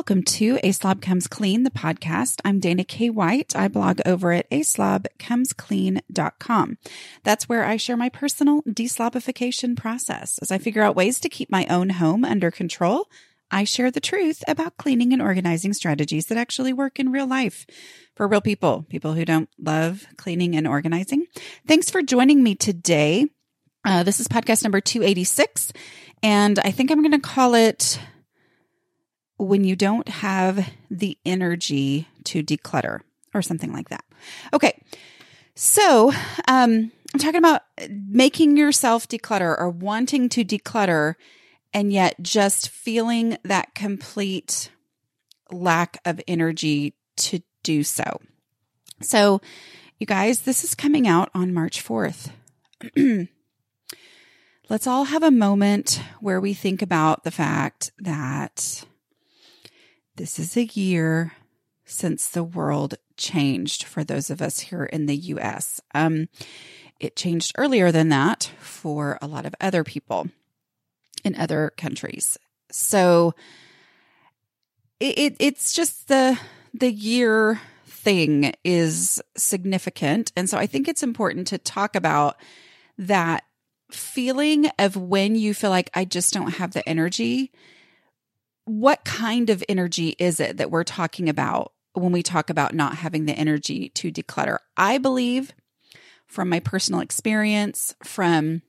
Welcome 0.00 0.22
to 0.22 0.58
A 0.62 0.72
Slob 0.72 1.02
Comes 1.02 1.26
Clean, 1.26 1.62
the 1.62 1.70
podcast. 1.70 2.40
I'm 2.42 2.58
Dana 2.58 2.84
K. 2.84 3.10
White. 3.10 3.54
I 3.54 3.68
blog 3.68 4.00
over 4.06 4.32
at 4.32 4.48
aslobcomesclean.com. 4.48 6.78
That's 7.22 7.50
where 7.50 7.66
I 7.66 7.76
share 7.76 7.98
my 7.98 8.08
personal 8.08 8.62
deslobification 8.62 9.76
process. 9.76 10.38
As 10.38 10.50
I 10.50 10.56
figure 10.56 10.82
out 10.82 10.96
ways 10.96 11.20
to 11.20 11.28
keep 11.28 11.50
my 11.50 11.66
own 11.68 11.90
home 11.90 12.24
under 12.24 12.50
control, 12.50 13.10
I 13.50 13.64
share 13.64 13.90
the 13.90 14.00
truth 14.00 14.42
about 14.48 14.78
cleaning 14.78 15.12
and 15.12 15.20
organizing 15.20 15.74
strategies 15.74 16.28
that 16.28 16.38
actually 16.38 16.72
work 16.72 16.98
in 16.98 17.12
real 17.12 17.26
life 17.26 17.66
for 18.16 18.26
real 18.26 18.40
people, 18.40 18.86
people 18.88 19.12
who 19.12 19.26
don't 19.26 19.50
love 19.58 20.06
cleaning 20.16 20.56
and 20.56 20.66
organizing. 20.66 21.26
Thanks 21.66 21.90
for 21.90 22.00
joining 22.00 22.42
me 22.42 22.54
today. 22.54 23.26
Uh, 23.84 24.02
this 24.02 24.18
is 24.18 24.28
podcast 24.28 24.62
number 24.62 24.80
286, 24.80 25.74
and 26.22 26.58
I 26.58 26.70
think 26.70 26.90
I'm 26.90 27.02
going 27.02 27.12
to 27.12 27.18
call 27.18 27.54
it 27.54 28.00
when 29.40 29.64
you 29.64 29.74
don't 29.74 30.08
have 30.08 30.70
the 30.90 31.16
energy 31.24 32.06
to 32.24 32.42
declutter 32.42 33.00
or 33.32 33.40
something 33.40 33.72
like 33.72 33.88
that. 33.88 34.04
Okay. 34.52 34.82
So, 35.54 36.12
um, 36.46 36.92
I'm 37.12 37.20
talking 37.20 37.38
about 37.38 37.62
making 37.88 38.56
yourself 38.56 39.08
declutter 39.08 39.58
or 39.58 39.68
wanting 39.68 40.28
to 40.30 40.44
declutter 40.44 41.14
and 41.72 41.92
yet 41.92 42.16
just 42.20 42.68
feeling 42.68 43.38
that 43.44 43.74
complete 43.74 44.70
lack 45.50 46.00
of 46.04 46.20
energy 46.28 46.94
to 47.16 47.40
do 47.62 47.82
so. 47.82 48.20
So, 49.00 49.40
you 49.98 50.06
guys, 50.06 50.42
this 50.42 50.64
is 50.64 50.74
coming 50.74 51.08
out 51.08 51.30
on 51.34 51.52
March 51.52 51.82
4th. 51.84 52.30
Let's 54.68 54.86
all 54.86 55.04
have 55.04 55.22
a 55.22 55.30
moment 55.30 56.00
where 56.20 56.40
we 56.40 56.54
think 56.54 56.80
about 56.80 57.24
the 57.24 57.30
fact 57.30 57.90
that 57.98 58.84
this 60.20 60.38
is 60.38 60.54
a 60.54 60.66
year 60.66 61.32
since 61.86 62.28
the 62.28 62.44
world 62.44 62.94
changed 63.16 63.84
for 63.84 64.04
those 64.04 64.28
of 64.28 64.42
us 64.42 64.60
here 64.60 64.84
in 64.84 65.06
the 65.06 65.16
US. 65.16 65.80
Um, 65.94 66.28
it 67.00 67.16
changed 67.16 67.52
earlier 67.56 67.90
than 67.90 68.10
that 68.10 68.52
for 68.58 69.18
a 69.22 69.26
lot 69.26 69.46
of 69.46 69.54
other 69.62 69.82
people 69.82 70.28
in 71.24 71.34
other 71.36 71.72
countries. 71.78 72.36
So 72.70 73.34
it, 75.00 75.18
it, 75.18 75.36
it's 75.40 75.72
just 75.72 76.08
the 76.08 76.38
the 76.74 76.92
year 76.92 77.58
thing 77.86 78.52
is 78.62 79.22
significant. 79.38 80.32
And 80.36 80.50
so 80.50 80.58
I 80.58 80.66
think 80.66 80.86
it's 80.86 81.02
important 81.02 81.46
to 81.46 81.56
talk 81.56 81.96
about 81.96 82.36
that 82.98 83.44
feeling 83.90 84.70
of 84.78 84.96
when 84.96 85.34
you 85.34 85.54
feel 85.54 85.70
like 85.70 85.88
I 85.94 86.04
just 86.04 86.34
don't 86.34 86.56
have 86.56 86.72
the 86.72 86.86
energy 86.86 87.50
what 88.70 89.04
kind 89.04 89.50
of 89.50 89.64
energy 89.68 90.14
is 90.18 90.38
it 90.38 90.58
that 90.58 90.70
we're 90.70 90.84
talking 90.84 91.28
about 91.28 91.72
when 91.94 92.12
we 92.12 92.22
talk 92.22 92.50
about 92.50 92.72
not 92.72 92.94
having 92.94 93.26
the 93.26 93.32
energy 93.32 93.88
to 93.90 94.12
declutter? 94.12 94.58
I 94.76 94.98
believe 94.98 95.52
from 96.28 96.48
my 96.48 96.60
personal 96.60 97.00
experience, 97.00 97.96
from 98.04 98.62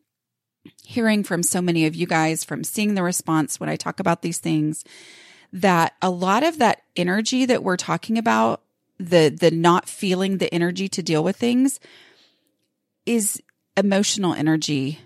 hearing 0.84 1.24
from 1.24 1.44
so 1.44 1.62
many 1.62 1.86
of 1.86 1.94
you 1.94 2.08
guys, 2.08 2.44
from 2.44 2.64
seeing 2.64 2.96
the 2.96 3.04
response 3.04 3.60
when 3.60 3.70
I 3.70 3.76
talk 3.76 4.00
about 4.00 4.24
these 4.24 4.40
things, 4.40 4.84
that 5.54 5.94
a 6.02 6.10
lot 6.10 6.42
of 6.42 6.58
that 6.58 6.82
energy 6.96 7.46
that 7.46 7.64
we're 7.64 7.78
talking 7.78 8.18
about, 8.18 8.64
the 8.98 9.30
the 9.30 9.52
not 9.52 9.88
feeling 9.88 10.40
the 10.40 10.52
energy 10.52 10.88
to 10.90 11.04
deal 11.04 11.24
with 11.24 11.36
things 11.36 11.80
is 13.06 13.42
emotional 13.78 14.34
energy 14.34 15.00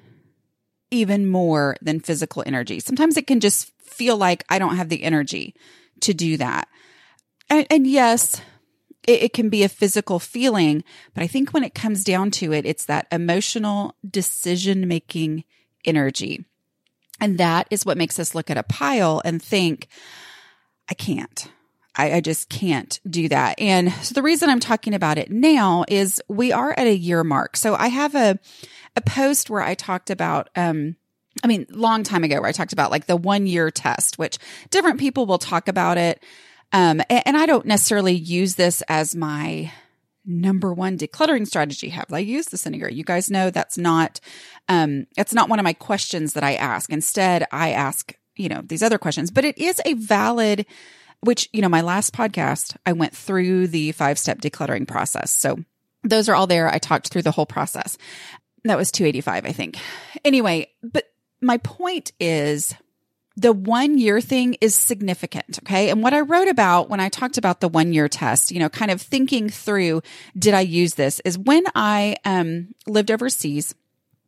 even 0.92 1.28
more 1.28 1.76
than 1.82 2.00
physical 2.00 2.44
energy. 2.46 2.80
Sometimes 2.80 3.18
it 3.18 3.28
can 3.28 3.42
just 3.42 3.72
feel 3.86 4.18
like 4.18 4.44
I 4.50 4.60
don't 4.60 4.78
have 4.78 4.90
the 4.90 5.04
energy 5.04 5.56
to 6.02 6.14
do 6.14 6.38
that. 6.38 6.68
And, 7.50 7.68
and 7.70 7.88
yes, 7.88 8.42
it, 9.08 9.24
it 9.24 9.34
can 9.34 9.50
be 9.50 9.64
a 9.64 9.70
physical 9.70 10.20
feeling, 10.20 10.84
but 11.14 11.24
I 11.24 11.28
think 11.28 11.52
when 11.52 11.64
it 11.64 11.74
comes 11.74 12.04
down 12.04 12.32
to 12.32 12.54
it, 12.54 12.66
it's 12.66 12.86
that 12.86 13.08
emotional 13.12 13.96
decision 14.10 14.88
making 14.88 15.44
energy. 15.86 16.46
And 17.22 17.38
that 17.38 17.68
is 17.72 17.86
what 17.86 17.98
makes 17.98 18.20
us 18.20 18.36
look 18.36 18.50
at 18.50 18.58
a 18.58 18.64
pile 18.64 19.22
and 19.24 19.42
think, 19.42 19.88
I 20.90 20.94
can't. 20.94 21.50
I, 21.96 22.16
I, 22.16 22.22
just 22.22 22.50
can't 22.50 23.00
do 23.10 23.30
that. 23.30 23.60
And 23.60 23.92
so 23.94 24.14
the 24.14 24.22
reason 24.22 24.50
I'm 24.50 24.60
talking 24.60 24.94
about 24.94 25.18
it 25.18 25.32
now 25.32 25.86
is 25.88 26.22
we 26.28 26.52
are 26.52 26.72
at 26.78 26.88
a 26.88 26.96
year 26.96 27.24
mark. 27.24 27.56
So 27.56 27.74
I 27.74 27.88
have 27.88 28.16
a, 28.16 28.38
a 28.98 29.02
post 29.02 29.50
where 29.50 29.62
I 29.62 29.76
talked 29.76 30.10
about, 30.10 30.50
um, 30.58 30.98
I 31.44 31.48
mean, 31.48 31.66
long 31.70 32.04
time 32.04 32.24
ago 32.24 32.40
where 32.40 32.50
I 32.50 32.54
talked 32.54 32.74
about 32.74 32.92
like 32.92 33.08
the 33.08 33.16
one 33.16 33.48
year 33.48 33.70
test, 33.72 34.18
which 34.18 34.38
different 34.70 35.00
people 35.00 35.26
will 35.26 35.38
talk 35.38 35.68
about 35.68 35.98
it. 35.98 36.24
Um, 36.72 37.02
and, 37.10 37.24
and 37.26 37.38
I 37.38 37.46
don't 37.46 37.66
necessarily 37.66 38.14
use 38.14 38.56
this 38.56 38.82
as 38.88 39.16
my 39.16 39.72
number 40.26 40.74
one 40.74 40.98
decluttering 40.98 41.48
strategy. 41.48 41.90
Have 41.90 42.12
I 42.12 42.20
used 42.20 42.52
this 42.52 42.66
in? 42.66 42.74
You 42.74 43.04
guys 43.04 43.30
know 43.30 43.50
that's 43.50 43.78
not, 43.78 44.20
um, 44.68 45.08
it's 45.18 45.34
not 45.34 45.50
one 45.50 45.60
of 45.60 45.64
my 45.64 45.74
questions 45.74 46.34
that 46.34 46.44
I 46.44 46.56
ask. 46.56 46.92
Instead, 46.92 47.46
I 47.52 47.72
ask, 47.72 48.14
you 48.36 48.50
know, 48.50 48.62
these 48.64 48.82
other 48.82 48.98
questions, 48.98 49.30
but 49.30 49.46
it 49.46 49.58
is 49.58 49.80
a 49.86 49.94
valid, 49.94 50.66
which, 51.22 51.48
you 51.54 51.62
know, 51.62 51.70
my 51.70 51.82
last 51.82 52.14
podcast, 52.14 52.76
I 52.86 52.94
went 52.94 53.16
through 53.16 53.68
the 53.68 53.92
five 53.92 54.18
step 54.18 54.42
decluttering 54.42 54.88
process. 54.88 55.32
So 55.32 55.60
those 56.04 56.30
are 56.30 56.36
all 56.36 56.48
there. 56.48 56.70
I 56.70 56.80
talked 56.80 57.10
through 57.10 57.24
the 57.24 57.32
whole 57.32 57.46
process. 57.46 57.98
That 58.64 58.78
was 58.78 58.92
285, 58.92 59.46
I 59.46 59.52
think. 59.52 59.78
Anyway, 60.24 60.70
but 60.82 61.06
my 61.42 61.58
point 61.58 62.12
is 62.20 62.76
the 63.38 63.52
one 63.52 63.98
year 63.98 64.22
thing 64.22 64.56
is 64.62 64.76
significant. 64.76 65.60
Okay. 65.64 65.90
And 65.90 66.02
what 66.02 66.14
I 66.14 66.22
wrote 66.22 66.48
about 66.48 66.90
when 66.90 67.00
I 67.00 67.10
talked 67.10 67.38
about 67.38 67.60
the 67.60 67.68
one 67.68 67.92
year 67.92 68.08
test, 68.08 68.52
you 68.52 68.60
know, 68.60 68.70
kind 68.70 68.92
of 68.92 69.02
thinking 69.02 69.50
through, 69.50 70.02
did 70.38 70.54
I 70.54 70.62
use 70.62 70.96
this 70.96 71.20
is 71.26 71.38
when 71.38 71.64
I, 71.76 72.16
um, 72.24 72.74
lived 72.88 73.12
overseas. 73.12 73.76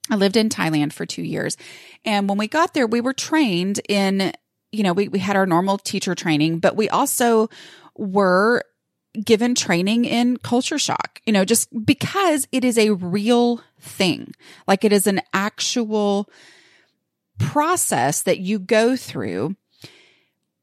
I 0.10 0.16
lived 0.16 0.38
in 0.38 0.50
Thailand 0.50 0.94
for 0.94 1.06
two 1.06 1.22
years. 1.22 1.58
And 2.06 2.28
when 2.28 2.38
we 2.38 2.48
got 2.48 2.74
there, 2.74 2.88
we 2.88 3.02
were 3.02 3.14
trained 3.14 3.80
in, 3.88 4.34
you 4.72 4.84
know, 4.84 4.94
we, 4.94 5.08
we 5.08 5.20
had 5.20 5.36
our 5.36 5.46
normal 5.46 5.78
teacher 5.78 6.16
training, 6.16 6.60
but 6.60 6.76
we 6.76 6.90
also 6.90 7.50
were 7.96 8.64
given 9.24 9.56
training 9.56 10.06
in 10.06 10.38
culture 10.38 10.78
shock, 10.78 11.22
you 11.26 11.34
know, 11.34 11.46
just 11.46 11.70
because 11.86 12.48
it 12.52 12.64
is 12.64 12.78
a 12.78 12.92
real 12.92 13.62
thing. 13.80 14.34
Like 14.68 14.84
it 14.84 14.94
is 14.94 15.08
an 15.08 15.22
actual, 15.34 16.30
process 17.40 18.24
that 18.24 18.40
you 18.40 18.60
go 18.60 18.96
through 18.96 19.56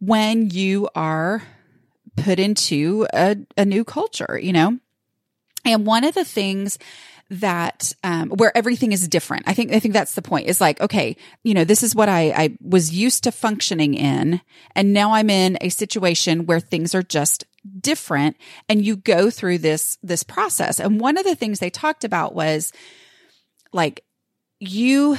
when 0.01 0.51
you 0.51 0.89
are 0.95 1.43
put 2.17 2.39
into 2.39 3.07
a, 3.13 3.37
a 3.57 3.65
new 3.65 3.85
culture, 3.85 4.39
you 4.41 4.53
know? 4.53 4.79
And 5.65 5.87
one 5.87 6.05
of 6.05 6.15
the 6.15 6.25
things 6.25 6.79
that 7.31 7.93
um, 8.05 8.29
where 8.31 8.57
everything 8.57 8.93
is 8.93 9.09
different. 9.09 9.45
I 9.47 9.55
think 9.55 9.73
I 9.73 9.81
think 9.81 9.95
that's 9.95 10.15
the 10.15 10.23
point. 10.23 10.47
Is 10.47 10.61
like, 10.61 10.81
okay, 10.81 11.17
you 11.43 11.55
know, 11.55 11.65
this 11.65 11.83
is 11.83 11.95
what 11.95 12.09
I, 12.09 12.31
I 12.31 12.59
was 12.61 12.93
used 12.93 13.25
to 13.25 13.33
functioning 13.33 13.95
in, 13.95 14.41
and 14.75 14.93
now 14.93 15.13
I'm 15.13 15.31
in 15.31 15.57
a 15.61 15.71
situation 15.71 16.47
where 16.47 16.61
things 16.61 16.95
are 16.95 17.03
just 17.03 17.45
different, 17.81 18.37
and 18.69 18.85
you 18.85 18.97
go 18.97 19.31
through 19.31 19.59
this 19.59 19.99
this 20.03 20.23
process. 20.23 20.79
And 20.79 21.01
one 21.01 21.17
of 21.17 21.25
the 21.25 21.35
things 21.35 21.59
they 21.59 21.71
talked 21.71 22.05
about 22.05 22.35
was 22.35 22.73
like 23.73 24.05
you 24.61 25.17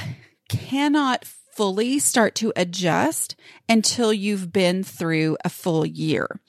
cannot 0.48 1.24
fully 1.56 1.98
start 1.98 2.34
to 2.36 2.52
adjust 2.54 3.34
until 3.68 4.12
you've 4.12 4.52
been 4.52 4.84
through 4.84 5.38
a 5.44 5.48
full 5.48 5.86
year. 5.86 6.40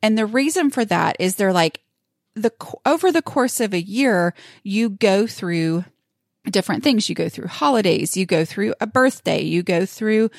And 0.00 0.16
the 0.16 0.26
reason 0.26 0.70
for 0.70 0.84
that 0.84 1.16
is 1.18 1.34
they're 1.34 1.52
like 1.52 1.80
the 2.34 2.52
over 2.86 3.12
the 3.12 3.22
course 3.22 3.60
of 3.60 3.74
a 3.74 3.82
year, 3.82 4.34
you 4.62 4.88
go 4.88 5.26
through 5.26 5.84
different 6.50 6.82
things. 6.82 7.08
You 7.08 7.14
go 7.14 7.28
through 7.28 7.48
holidays, 7.48 8.16
you 8.16 8.24
go 8.24 8.44
through 8.44 8.74
a 8.80 8.86
birthday, 8.86 9.42
you 9.42 9.62
go 9.62 9.84
through, 9.84 10.30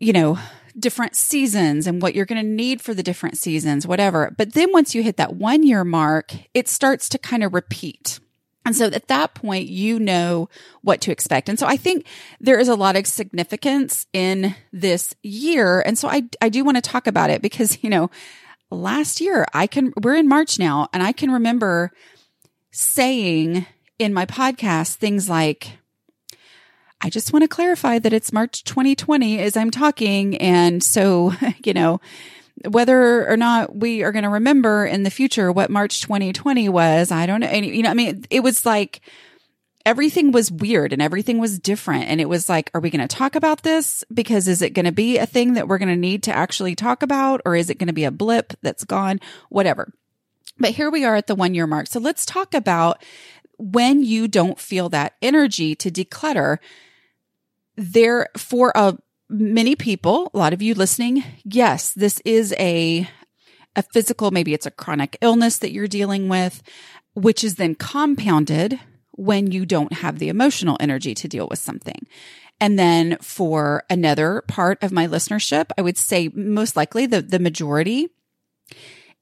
you 0.00 0.12
know, 0.12 0.38
different 0.78 1.16
seasons 1.16 1.86
and 1.86 2.00
what 2.00 2.14
you're 2.14 2.26
going 2.26 2.42
to 2.42 2.48
need 2.48 2.80
for 2.80 2.94
the 2.94 3.02
different 3.02 3.36
seasons, 3.36 3.86
whatever. 3.86 4.34
But 4.36 4.54
then 4.54 4.72
once 4.72 4.94
you 4.94 5.02
hit 5.02 5.16
that 5.16 5.34
one 5.34 5.62
year 5.62 5.84
mark, 5.84 6.34
it 6.54 6.68
starts 6.68 7.08
to 7.10 7.18
kind 7.18 7.42
of 7.42 7.54
repeat. 7.54 8.20
And 8.68 8.76
so 8.76 8.84
at 8.84 9.08
that 9.08 9.32
point, 9.32 9.68
you 9.68 9.98
know 9.98 10.50
what 10.82 11.00
to 11.00 11.10
expect. 11.10 11.48
And 11.48 11.58
so 11.58 11.66
I 11.66 11.78
think 11.78 12.04
there 12.38 12.58
is 12.58 12.68
a 12.68 12.74
lot 12.74 12.96
of 12.96 13.06
significance 13.06 14.06
in 14.12 14.54
this 14.74 15.14
year. 15.22 15.80
And 15.80 15.96
so 15.96 16.06
I, 16.06 16.28
I 16.42 16.50
do 16.50 16.64
want 16.64 16.76
to 16.76 16.82
talk 16.82 17.06
about 17.06 17.30
it 17.30 17.40
because, 17.40 17.82
you 17.82 17.88
know, 17.88 18.10
last 18.70 19.22
year 19.22 19.46
I 19.54 19.68
can, 19.68 19.94
we're 20.02 20.16
in 20.16 20.28
March 20.28 20.58
now 20.58 20.86
and 20.92 21.02
I 21.02 21.12
can 21.12 21.30
remember 21.30 21.92
saying 22.70 23.64
in 23.98 24.12
my 24.12 24.26
podcast 24.26 24.96
things 24.96 25.30
like, 25.30 25.78
I 27.00 27.08
just 27.08 27.32
want 27.32 27.44
to 27.44 27.48
clarify 27.48 27.98
that 27.98 28.12
it's 28.12 28.34
March 28.34 28.64
2020 28.64 29.38
as 29.38 29.56
I'm 29.56 29.70
talking. 29.70 30.36
And 30.36 30.84
so, 30.84 31.32
you 31.64 31.72
know, 31.72 32.02
whether 32.66 33.28
or 33.28 33.36
not 33.36 33.76
we 33.76 34.02
are 34.02 34.12
going 34.12 34.24
to 34.24 34.28
remember 34.28 34.86
in 34.86 35.02
the 35.02 35.10
future 35.10 35.52
what 35.52 35.70
March 35.70 36.02
2020 36.02 36.68
was, 36.68 37.12
I 37.12 37.26
don't 37.26 37.40
know. 37.40 37.46
And, 37.46 37.64
you 37.64 37.82
know, 37.82 37.90
I 37.90 37.94
mean, 37.94 38.24
it 38.30 38.40
was 38.40 38.64
like, 38.66 39.00
everything 39.86 40.32
was 40.32 40.52
weird 40.52 40.92
and 40.92 41.00
everything 41.00 41.38
was 41.38 41.58
different. 41.58 42.04
And 42.04 42.20
it 42.20 42.28
was 42.28 42.48
like, 42.48 42.70
are 42.74 42.80
we 42.80 42.90
going 42.90 43.06
to 43.06 43.16
talk 43.16 43.34
about 43.34 43.62
this? 43.62 44.04
Because 44.12 44.46
is 44.46 44.60
it 44.60 44.74
going 44.74 44.84
to 44.84 44.92
be 44.92 45.18
a 45.18 45.26
thing 45.26 45.54
that 45.54 45.68
we're 45.68 45.78
going 45.78 45.88
to 45.88 45.96
need 45.96 46.24
to 46.24 46.36
actually 46.36 46.74
talk 46.74 47.02
about? 47.02 47.40
Or 47.46 47.56
is 47.56 47.70
it 47.70 47.78
going 47.78 47.88
to 47.88 47.94
be 47.94 48.04
a 48.04 48.10
blip 48.10 48.52
that's 48.60 48.84
gone? 48.84 49.20
Whatever. 49.48 49.92
But 50.58 50.70
here 50.70 50.90
we 50.90 51.04
are 51.04 51.16
at 51.16 51.26
the 51.26 51.34
one 51.34 51.54
year 51.54 51.66
mark. 51.66 51.86
So 51.86 52.00
let's 52.00 52.26
talk 52.26 52.52
about 52.52 53.02
when 53.56 54.02
you 54.02 54.28
don't 54.28 54.58
feel 54.58 54.88
that 54.90 55.14
energy 55.22 55.74
to 55.76 55.90
declutter. 55.90 56.58
There, 57.76 58.28
for 58.36 58.72
a 58.74 58.98
many 59.28 59.76
people, 59.76 60.30
a 60.32 60.38
lot 60.38 60.52
of 60.52 60.62
you 60.62 60.74
listening, 60.74 61.24
yes, 61.44 61.92
this 61.92 62.20
is 62.24 62.54
a 62.58 63.08
a 63.76 63.82
physical, 63.82 64.32
maybe 64.32 64.54
it's 64.54 64.66
a 64.66 64.72
chronic 64.72 65.16
illness 65.20 65.58
that 65.58 65.70
you're 65.70 65.86
dealing 65.86 66.28
with, 66.28 66.62
which 67.14 67.44
is 67.44 67.54
then 67.54 67.76
compounded 67.76 68.80
when 69.12 69.52
you 69.52 69.64
don't 69.64 69.92
have 69.92 70.18
the 70.18 70.28
emotional 70.28 70.76
energy 70.80 71.14
to 71.14 71.28
deal 71.28 71.46
with 71.48 71.60
something. 71.60 72.06
And 72.60 72.76
then 72.78 73.18
for 73.20 73.84
another 73.88 74.42
part 74.48 74.82
of 74.82 74.90
my 74.90 75.06
listenership, 75.06 75.70
I 75.78 75.82
would 75.82 75.96
say 75.96 76.28
most 76.34 76.76
likely 76.76 77.06
the, 77.06 77.22
the 77.22 77.38
majority, 77.38 78.08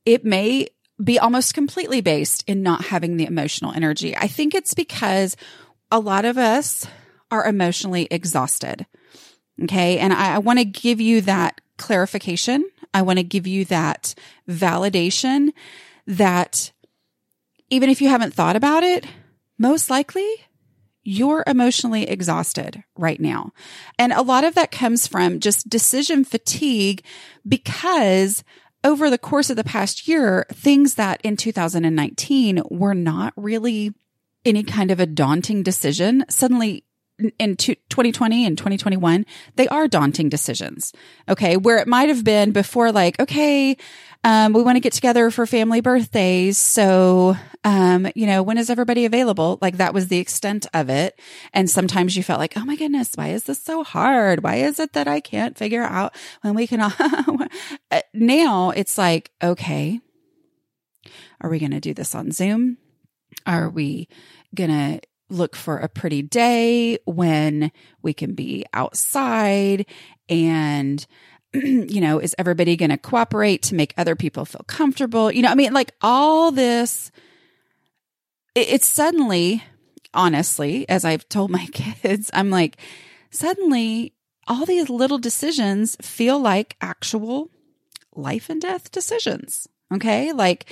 it 0.07 0.25
may 0.25 0.69
be 1.03 1.19
almost 1.19 1.53
completely 1.53 2.01
based 2.01 2.43
in 2.47 2.63
not 2.63 2.87
having 2.87 3.17
the 3.17 3.27
emotional 3.27 3.73
energy. 3.73 4.17
I 4.17 4.27
think 4.27 4.55
it's 4.55 4.73
because 4.73 5.37
a 5.91 6.01
lot 6.01 6.25
of 6.25 6.39
us 6.39 6.87
are 7.31 7.45
emotionally 7.45 8.09
exhausted. 8.11 8.87
Okay. 9.65 9.99
And 9.99 10.13
I, 10.13 10.35
I 10.35 10.39
want 10.39 10.59
to 10.59 10.65
give 10.65 11.01
you 11.01 11.21
that 11.23 11.61
clarification. 11.79 12.69
I 12.93 13.03
want 13.03 13.19
to 13.19 13.25
give 13.25 13.47
you 13.47 13.65
that 13.67 14.15
validation 14.49 15.53
that 16.07 16.73
even 17.71 17.91
if 17.91 18.01
you 18.01 18.09
haven't 18.09 18.35
thought 18.35 18.57
about 18.57 18.83
it, 18.83 19.07
most 19.59 19.91
likely 19.91 20.29
you're 21.03 21.45
emotionally 21.47 22.09
exhausted 22.09 22.83
right 22.97 23.21
now. 23.21 23.53
And 23.99 24.13
a 24.13 24.23
lot 24.23 24.45
of 24.45 24.55
that 24.57 24.73
comes 24.73 25.07
from 25.07 25.41
just 25.41 25.69
decision 25.69 26.25
fatigue 26.25 27.05
because 27.47 28.43
over 28.83 29.09
the 29.09 29.19
course 29.19 29.49
of 29.49 29.57
the 29.57 29.65
past 29.65 30.09
year, 30.09 30.47
things 30.53 30.95
that 30.95 31.21
in 31.23 31.37
2019 31.37 32.63
were 32.71 32.95
not 32.95 33.33
really 33.37 33.95
any 34.45 34.63
kind 34.63 34.91
of 34.91 35.01
a 35.01 35.07
daunting 35.07 35.63
decision 35.63 36.25
suddenly 36.29 36.85
in 37.39 37.57
2020 37.57 38.45
and 38.45 38.59
2021, 38.59 39.25
they 39.57 39.69
are 39.69 39.89
daunting 39.89 40.29
decisions. 40.29 40.93
Okay. 41.29 41.57
Where 41.57 41.79
it 41.79 41.89
might 41.89 42.09
have 42.09 42.25
been 42.25 42.53
before, 42.53 42.93
like, 42.93 43.19
okay, 43.19 43.77
um, 44.25 44.53
we 44.53 44.63
want 44.63 44.77
to 44.77 44.81
get 44.81 44.93
together 44.93 45.31
for 45.31 45.47
family 45.47 45.81
birthdays. 45.81 46.59
So, 46.59 47.37
um, 47.65 48.09
you 48.15 48.27
know, 48.27 48.43
when 48.43 48.59
is 48.59 48.71
everybody 48.71 49.05
available? 49.05 49.59
Like 49.63 49.77
that 49.77 49.95
was 49.95 50.09
the 50.09 50.19
extent 50.19 50.67
of 50.75 50.91
it. 50.91 51.19
And 51.53 51.71
sometimes 51.71 52.17
you 52.17 52.23
felt 52.23 52.41
like, 52.41 52.57
oh 52.57 52.65
my 52.65 52.77
goodness, 52.77 53.13
why 53.15 53.29
is 53.29 53.45
this 53.45 53.63
so 53.63 53.85
hard? 53.85 54.43
Why 54.43 54.57
is 54.57 54.81
it 54.81 54.93
that 54.95 55.09
I 55.09 55.21
can't 55.21 55.57
figure 55.57 55.83
out 55.83 56.15
when 56.43 56.55
we 56.55 56.67
can 56.67 56.81
all, 56.81 56.93
uh, 57.91 58.01
now 58.13 58.71
it's 58.71 58.99
like, 58.99 59.31
okay, 59.43 60.01
are 61.41 61.51
we 61.51 61.59
going 61.59 61.71
to 61.71 61.81
do 61.81 61.95
this 61.95 62.15
on 62.15 62.33
Zoom? 62.33 62.79
Are 63.47 63.71
we 63.71 64.09
going 64.55 64.71
to 64.71 65.06
look 65.29 65.57
for 65.57 65.79
a 65.79 65.89
pretty 65.89 66.23
day 66.23 66.99
when 67.05 67.73
we 68.03 68.13
can 68.15 68.35
be 68.35 68.65
outside 68.73 69.87
and 70.29 71.07
you 71.55 72.01
know 72.01 72.19
is 72.19 72.35
everybody 72.39 72.77
going 72.77 72.91
to 72.91 72.97
cooperate 72.97 73.63
to 73.63 73.75
make 73.75 73.95
other 73.97 74.15
people 74.17 74.45
feel 74.45 74.65
comfortable? 74.67 75.31
You 75.33 75.43
know 75.43 75.51
i 75.51 75.55
mean 75.55 75.73
like 75.73 75.93
all 76.01 76.53
this 76.53 77.11
it, 78.55 78.69
it's 78.69 78.87
suddenly 78.87 79.63
honestly 80.15 80.89
as 80.89 81.05
i've 81.05 81.29
told 81.29 81.51
my 81.51 81.67
kids 81.73 82.31
i'm 82.33 82.51
like 82.51 82.79
suddenly 83.31 84.13
all 84.47 84.65
these 84.65 84.89
little 84.89 85.19
decisions 85.19 85.97
feel 86.01 86.39
like 86.39 86.77
actual 86.81 87.51
life 88.15 88.49
and 88.49 88.63
death 88.63 88.91
decisions 88.91 89.69
okay? 89.93 90.33
Like 90.33 90.71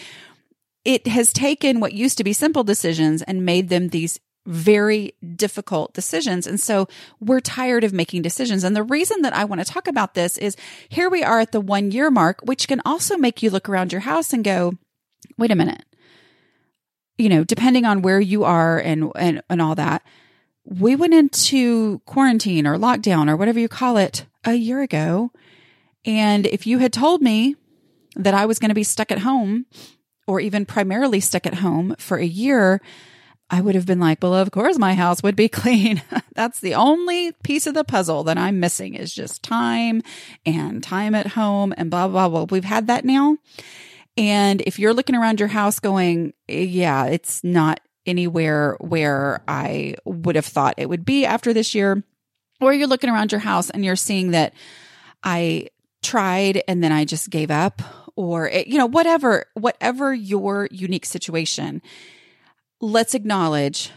it 0.85 1.07
has 1.07 1.33
taken 1.33 1.81
what 1.81 1.93
used 1.93 2.19
to 2.19 2.25
be 2.25 2.33
simple 2.33 2.65
decisions 2.65 3.23
and 3.23 3.45
made 3.45 3.69
them 3.69 3.89
these 3.89 4.19
very 4.47 5.15
difficult 5.37 5.95
decisions. 5.95 6.47
And 6.47 6.61
so 6.61 6.87
we're 7.21 7.41
tired 7.41 7.85
of 7.85 7.93
making 7.93 8.23
decisions. 8.23 8.63
And 8.63 8.77
the 8.77 8.83
reason 8.83 9.23
that 9.23 9.35
I 9.35 9.45
want 9.45 9.65
to 9.65 9.71
talk 9.71 9.89
about 9.89 10.15
this 10.15 10.37
is 10.37 10.57
here 10.89 11.09
we 11.09 11.23
are 11.23 11.41
at 11.41 11.53
the 11.53 11.61
one 11.61 11.91
year 11.91 12.11
mark, 12.11 12.41
which 12.43 12.69
can 12.69 12.83
also 12.85 13.17
make 13.17 13.43
you 13.43 13.51
look 13.51 13.69
around 13.69 13.93
your 13.93 14.03
house 14.03 14.33
and 14.33 14.45
go, 14.45 14.75
wait 15.39 15.51
a 15.51 15.57
minute. 15.57 15.85
You 17.17 17.29
know, 17.29 17.45
depending 17.45 17.85
on 17.85 18.03
where 18.03 18.21
you 18.21 18.45
are 18.45 18.79
and, 18.79 19.11
and, 19.17 19.43
and 19.49 19.63
all 19.63 19.75
that, 19.77 20.03
we 20.65 20.97
went 20.97 21.15
into 21.15 22.01
quarantine 22.01 22.67
or 22.67 22.77
lockdown 22.77 23.31
or 23.31 23.37
whatever 23.37 23.61
you 23.61 23.69
call 23.69 23.97
it 23.97 24.27
a 24.45 24.55
year 24.55 24.83
ago. 24.83 25.31
And 26.05 26.47
if 26.47 26.67
you 26.67 26.79
had 26.79 26.93
told 26.93 27.23
me 27.23 27.57
that 28.17 28.35
I 28.35 28.47
was 28.47 28.59
going 28.59 28.71
to 28.71 28.75
be 28.75 28.85
stuck 28.85 29.11
at 29.11 29.21
home 29.21 29.67
or 30.27 30.41
even 30.41 30.67
primarily 30.67 31.21
stuck 31.21 31.47
at 31.47 31.57
home 31.57 31.95
for 31.99 32.19
a 32.19 32.27
year, 32.27 32.81
I 33.51 33.61
would 33.61 33.75
have 33.75 33.87
been 33.87 34.01
like, 34.01 34.23
well, 34.23 34.35
of 34.35 34.51
course 34.51 34.79
my 34.79 34.95
house 34.95 35.23
would 35.23 35.37
be 35.37 35.49
clean. 35.51 36.03
That's 36.35 36.61
the 36.61 36.75
only 36.75 37.33
piece 37.43 37.67
of 37.67 37.75
the 37.75 37.85
puzzle 37.85 38.25
that 38.25 38.39
I'm 38.39 38.61
missing 38.61 38.95
is 38.95 39.15
just 39.15 39.43
time 39.43 40.03
and 40.45 40.83
time 40.83 41.15
at 41.15 41.29
home 41.29 41.75
and 41.77 41.91
blah, 41.91 42.09
blah, 42.09 42.29
blah. 42.29 42.47
We've 42.51 42.65
had 42.65 42.87
that 42.87 43.05
now. 43.05 43.39
And 44.17 44.61
if 44.63 44.79
you're 44.79 44.95
looking 44.95 45.17
around 45.17 45.41
your 45.41 45.49
house 45.49 45.81
going, 45.81 46.35
yeah, 46.47 47.07
it's 47.07 47.43
not 47.43 47.81
anywhere 48.07 48.77
where 48.81 49.43
I 49.49 49.97
would 50.05 50.37
have 50.37 50.47
thought 50.47 50.75
it 50.77 50.89
would 50.89 51.05
be 51.05 51.27
after 51.27 51.53
this 51.53 51.75
year, 51.75 52.05
or 52.61 52.73
you're 52.73 52.87
looking 52.87 53.11
around 53.11 53.33
your 53.33 53.41
house 53.41 53.71
and 53.71 53.85
you're 53.85 53.97
seeing 53.97 54.31
that 54.31 54.55
I 55.25 55.69
tried 56.03 56.63
and 56.69 56.85
then 56.85 56.93
I 56.93 57.05
just 57.05 57.31
gave 57.31 57.51
up 57.51 57.83
or, 58.15 58.49
it, 58.49 58.69
you 58.69 58.79
know, 58.79 58.87
whatever, 58.87 59.47
whatever 59.55 60.15
your 60.15 60.69
unique 60.71 61.07
situation 61.07 61.83
let's 62.85 63.15
acknowledge 63.15 63.91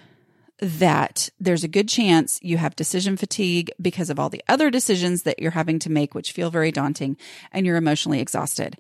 that 0.60 1.30
there's 1.39 1.63
a 1.63 1.68
good 1.68 1.88
chance 1.88 2.39
you 2.42 2.57
have 2.57 2.75
decision 2.75 3.16
fatigue 3.16 3.72
because 3.80 4.10
of 4.10 4.19
all 4.19 4.30
the 4.30 4.44
other 4.48 4.72
decisions 4.72 5.24
that 5.24 5.39
you're 5.39 5.51
having 5.51 5.78
to 5.80 5.92
make, 5.92 6.16
which 6.16 6.31
feel 6.31 6.50
very 6.50 6.72
daunting, 6.72 7.18
and 7.51 7.66
you're 7.66 7.78
emotionally 7.78 8.19
exhausted. 8.19 8.77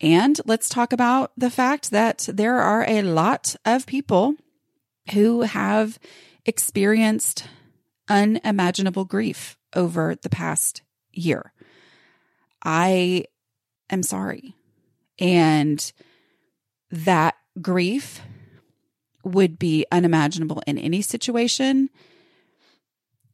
And 0.00 0.40
let's 0.46 0.68
talk 0.68 0.92
about 0.92 1.32
the 1.36 1.50
fact 1.50 1.90
that 1.90 2.28
there 2.32 2.58
are 2.58 2.84
a 2.88 3.02
lot 3.02 3.56
of 3.64 3.86
people 3.86 4.36
who 5.12 5.42
have 5.42 5.98
experienced 6.46 7.44
unimaginable 8.08 9.04
grief 9.04 9.56
over 9.74 10.14
the 10.14 10.30
past 10.30 10.82
year. 11.12 11.52
I 12.64 13.24
am 13.90 14.02
sorry. 14.02 14.54
And 15.18 15.92
that 16.90 17.34
grief 17.60 18.20
would 19.24 19.58
be 19.58 19.86
unimaginable 19.92 20.62
in 20.66 20.78
any 20.78 21.02
situation. 21.02 21.90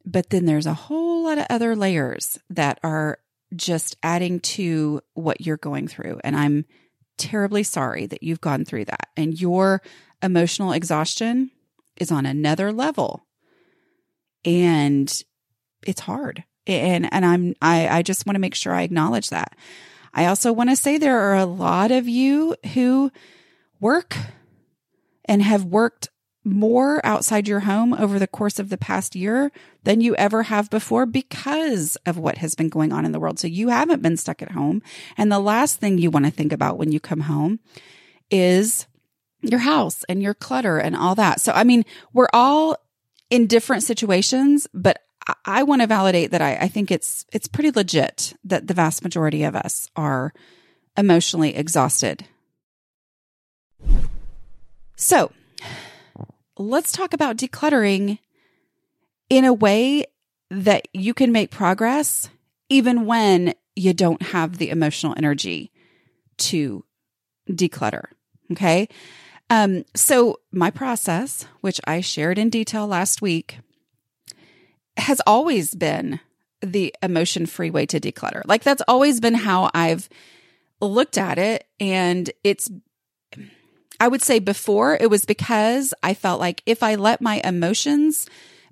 But 0.05 0.31
then 0.31 0.47
there's 0.47 0.67
a 0.67 0.75
whole 0.75 1.25
lot 1.25 1.39
of 1.39 1.47
other 1.51 1.77
layers 1.77 2.39
that 2.51 2.79
are 2.83 3.19
just 3.55 3.97
adding 4.03 4.41
to 4.41 5.01
what 5.15 5.41
you're 5.41 5.57
going 5.57 5.89
through. 5.89 6.21
And 6.25 6.37
I'm 6.37 6.65
terribly 7.17 7.63
sorry 7.63 8.07
that 8.07 8.23
you've 8.23 8.41
gone 8.41 8.65
through 8.65 8.87
that. 8.87 9.09
And 9.17 9.39
your 9.39 9.83
emotional 10.23 10.73
exhaustion 10.73 11.51
is 11.97 12.11
on 12.11 12.27
another 12.27 12.73
level. 12.73 13.27
And 14.45 15.13
it's 15.87 16.01
hard. 16.01 16.45
And 16.67 17.13
and 17.13 17.25
I'm 17.25 17.55
I, 17.63 17.89
I 17.89 18.03
just 18.03 18.27
want 18.27 18.35
to 18.35 18.41
make 18.41 18.55
sure 18.55 18.73
I 18.73 18.83
acknowledge 18.83 19.31
that. 19.31 19.57
I 20.13 20.27
also 20.27 20.53
want 20.53 20.71
to 20.71 20.77
say 20.77 20.99
there 20.99 21.19
are 21.19 21.37
a 21.37 21.47
lot 21.47 21.91
of 21.91 22.09
you 22.09 22.57
who 22.75 23.11
work 23.81 24.17
and 25.29 25.43
have 25.43 25.65
worked 25.65 26.09
more 26.45 27.05
outside 27.05 27.47
your 27.47 27.61
home 27.61 27.93
over 27.93 28.19
the 28.19 28.27
course 28.27 28.59
of 28.59 28.71
the 28.71 28.79
past 28.79 29.15
year 29.15 29.53
than 29.85 30.01
you 30.01 30.17
ever 30.17 30.45
have 30.45 30.71
before 30.71 31.05
because 31.07 31.97
of 32.07 32.17
what 32.17 32.39
has 32.39 32.55
been 32.55 32.69
going 32.69 32.93
on 32.93 33.05
in 33.05 33.13
the 33.13 33.21
world. 33.21 33.39
So 33.39 33.47
you 33.47 33.69
haven't 33.69 34.03
been 34.03 34.17
stuck 34.17 34.41
at 34.41 34.53
home. 34.53 34.83
And 35.17 35.31
the 35.31 35.39
last 35.39 35.79
thing 35.79 35.99
you 35.99 36.11
want 36.11 36.25
to 36.25 36.31
think 36.31 36.53
about 36.53 36.79
when 36.79 36.91
you 36.91 37.01
come 37.01 37.21
home 37.21 37.61
is 38.31 38.87
your 39.43 39.61
house 39.61 40.05
and 40.09 40.23
your 40.23 40.35
clutter 40.35 40.79
and 40.79 40.97
all 40.97 41.15
that. 41.17 41.41
So, 41.41 41.53
I 41.53 41.65
mean, 41.65 41.85
we're 42.13 42.29
all 42.33 42.77
in 43.31 43.47
different 43.47 43.83
situations, 43.83 44.67
but 44.73 45.03
I 45.45 45.63
want 45.63 45.83
to 45.83 45.87
validate 45.87 46.31
that 46.31 46.41
I, 46.41 46.57
I 46.57 46.69
think 46.69 46.91
it's, 46.91 47.27
it's 47.33 47.49
pretty 47.49 47.71
legit 47.71 48.33
that 48.45 48.67
the 48.67 48.75
vast 48.75 49.03
majority 49.03 49.45
of 49.45 49.55
us 49.55 49.91
are 49.95 50.33
emotionally 50.97 51.55
exhausted 51.55 52.25
so 54.99 55.33
let's 56.59 56.93
talk 56.93 57.15
about 57.15 57.37
decluttering 57.37 58.19
in 59.31 59.45
a 59.45 59.53
way 59.53 60.05
that 60.51 60.89
you 60.93 61.15
can 61.15 61.31
make 61.33 61.51
progress 61.51 62.29
even 62.69 63.07
when 63.07 63.55
you 63.77 63.95
don't 63.95 64.21
have 64.23 64.59
the 64.59 64.71
emotional 64.71 65.15
energy 65.17 65.71
to 66.37 66.85
declutter. 67.49 68.05
Okay. 68.53 68.89
Um, 69.51 69.85
so 69.95 70.41
my 70.51 70.71
process, 70.71 71.47
which 71.61 71.81
I 71.87 72.01
shared 72.01 72.39
in 72.39 72.51
detail 72.51 72.87
last 72.87 73.23
week, 73.23 73.59
has 74.97 75.23
always 75.27 75.75
been 75.75 76.21
the 76.61 76.95
emotion 77.03 77.47
free 77.47 77.71
way 77.71 77.87
to 77.87 78.01
declutter. 78.01 78.43
Like 78.47 78.65
that's 78.65 78.83
always 78.89 79.21
been 79.21 79.35
how 79.35 79.71
I've 79.73 80.09
looked 80.81 81.17
at 81.17 81.39
it. 81.39 81.67
And 81.79 82.31
it's, 82.43 82.69
I 84.01 84.09
would 84.09 84.23
say 84.23 84.39
before 84.39 84.97
it 85.01 85.11
was 85.11 85.25
because 85.25 85.93
I 86.03 86.15
felt 86.15 86.41
like 86.41 86.63
if 86.67 86.83
I 86.83 86.95
let 86.95 87.21
my 87.21 87.41
emotions 87.45 88.29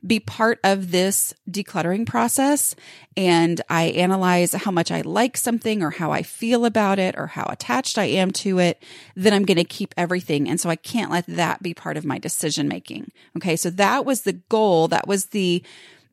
be 0.06 0.21
part 0.21 0.61
of 0.62 0.90
this 0.90 1.35
decluttering 1.50 2.06
process 2.06 2.75
and 3.16 3.61
I 3.68 3.85
analyze 3.85 4.52
how 4.52 4.71
much 4.71 4.90
I 4.90 5.00
like 5.00 5.37
something 5.37 5.83
or 5.83 5.90
how 5.90 6.12
I 6.12 6.23
feel 6.23 6.64
about 6.64 6.99
it 6.99 7.16
or 7.18 7.26
how 7.26 7.47
attached 7.49 7.99
I 7.99 8.04
am 8.04 8.30
to 8.33 8.59
it, 8.59 8.83
then 9.14 9.33
I'm 9.33 9.45
going 9.45 9.56
to 9.56 9.64
keep 9.64 9.95
everything. 9.97 10.49
And 10.49 10.61
so 10.61 10.71
I 10.71 10.76
can't 10.76 11.11
let 11.11 11.26
that 11.26 11.62
be 11.62 11.75
part 11.75 11.97
of 11.97 12.04
my 12.04 12.18
decision 12.18 12.68
making. 12.68 13.11
Okay. 13.37 13.56
So 13.56 13.71
that 13.71 14.04
was 14.04 14.23
the 14.23 14.35
goal. 14.35 14.88
That 14.88 15.09
was 15.09 15.26
the, 15.26 15.62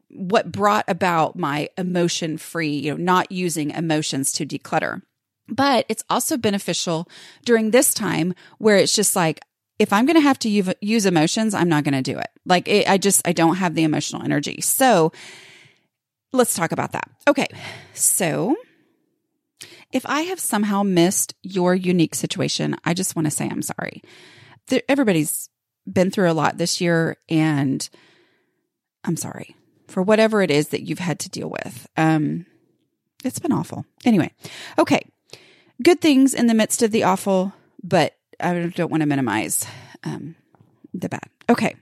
what 0.09 0.51
brought 0.51 0.85
about 0.87 1.37
my 1.37 1.69
emotion 1.77 2.37
free, 2.37 2.75
you 2.75 2.91
know, 2.91 3.03
not 3.03 3.31
using 3.31 3.71
emotions 3.71 4.31
to 4.33 4.45
declutter. 4.45 5.01
But 5.53 5.85
it's 5.89 6.03
also 6.09 6.37
beneficial 6.37 7.07
during 7.45 7.71
this 7.71 7.93
time 7.93 8.33
where 8.57 8.77
it's 8.77 8.95
just 8.95 9.15
like, 9.15 9.39
if 9.79 9.91
I'm 9.91 10.05
going 10.05 10.15
to 10.15 10.21
have 10.21 10.39
to 10.39 10.75
use 10.81 11.05
emotions, 11.05 11.53
I'm 11.53 11.69
not 11.69 11.83
going 11.83 12.01
to 12.01 12.01
do 12.01 12.17
it. 12.17 12.29
Like 12.45 12.67
it, 12.67 12.89
I 12.89 12.97
just, 12.97 13.27
I 13.27 13.33
don't 13.33 13.55
have 13.55 13.75
the 13.75 13.83
emotional 13.83 14.23
energy. 14.23 14.61
So 14.61 15.11
let's 16.31 16.55
talk 16.55 16.71
about 16.71 16.93
that. 16.93 17.09
Okay. 17.27 17.47
So 17.93 18.55
if 19.91 20.05
I 20.05 20.21
have 20.21 20.39
somehow 20.39 20.83
missed 20.83 21.35
your 21.43 21.75
unique 21.75 22.15
situation, 22.15 22.75
I 22.83 22.93
just 22.93 23.15
want 23.15 23.25
to 23.27 23.31
say 23.31 23.47
I'm 23.49 23.61
sorry. 23.61 24.01
Everybody's 24.87 25.49
been 25.91 26.11
through 26.11 26.31
a 26.31 26.33
lot 26.33 26.57
this 26.57 26.79
year 26.79 27.17
and 27.29 27.87
I'm 29.03 29.17
sorry 29.17 29.55
for 29.87 30.01
whatever 30.01 30.41
it 30.41 30.49
is 30.49 30.69
that 30.69 30.83
you've 30.83 30.99
had 30.99 31.19
to 31.19 31.29
deal 31.29 31.49
with. 31.49 31.87
Um, 31.97 32.45
it's 33.23 33.39
been 33.39 33.51
awful. 33.51 33.85
Anyway, 34.05 34.31
okay. 34.77 35.01
Good 35.83 36.01
things 36.01 36.33
in 36.33 36.47
the 36.47 36.53
midst 36.53 36.81
of 36.81 36.91
the 36.91 37.03
awful, 37.03 37.53
but 37.83 38.15
I 38.39 38.67
don't 38.67 38.89
want 38.89 39.01
to 39.01 39.07
minimize 39.07 39.65
um, 40.03 40.35
the 40.93 41.09
bad. 41.09 41.29
Okay. 41.49 41.75